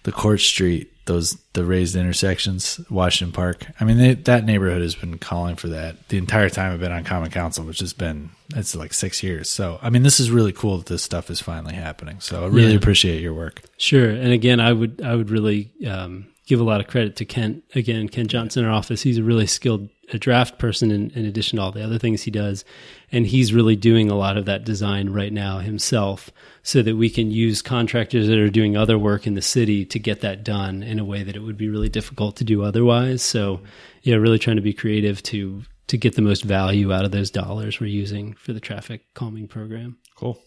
[0.02, 3.66] the Court Street those the raised intersections, Washington Park.
[3.80, 6.92] I mean, they, that neighborhood has been calling for that the entire time I've been
[6.92, 9.48] on Common Council, which has been it's like six years.
[9.50, 12.20] So, I mean, this is really cool that this stuff is finally happening.
[12.20, 12.76] So, I really Yeah.
[12.76, 13.62] appreciate your work.
[13.78, 14.08] Sure.
[14.10, 17.64] And again, I would I would really um, give a lot of credit to Kent.
[17.74, 19.02] Again, Kent Johnson in our office.
[19.02, 22.22] He's a really skilled a draft person in, in addition to all the other things
[22.22, 22.64] he does.
[23.10, 26.30] And he's really doing a lot of that design right now himself
[26.66, 30.00] so that we can use contractors that are doing other work in the city to
[30.00, 33.22] get that done in a way that it would be really difficult to do otherwise.
[33.22, 33.60] So
[34.02, 37.30] yeah, really trying to be creative to to get the most value out of those
[37.30, 39.98] dollars we're using for the traffic calming program.
[40.16, 40.42] Cool.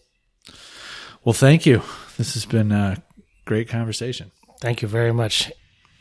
[1.24, 1.80] Well, thank you.
[2.18, 3.02] This has been a
[3.46, 4.30] great conversation.
[4.60, 5.50] Thank you very much.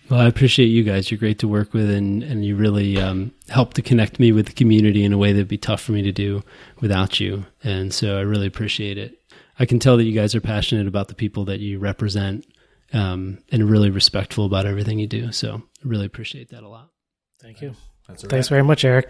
[0.09, 1.09] Well, I appreciate you guys.
[1.09, 4.47] You're great to work with, and, and you really um, help to connect me with
[4.47, 6.43] the community in a way that'd be tough for me to do
[6.81, 7.45] without you.
[7.63, 9.18] And so I really appreciate it.
[9.59, 12.45] I can tell that you guys are passionate about the people that you represent
[12.93, 15.31] um, and really respectful about everything you do.
[15.31, 16.89] So I really appreciate that a lot.
[17.41, 17.75] Thank you.
[18.07, 19.09] That's a Thanks very much, Eric.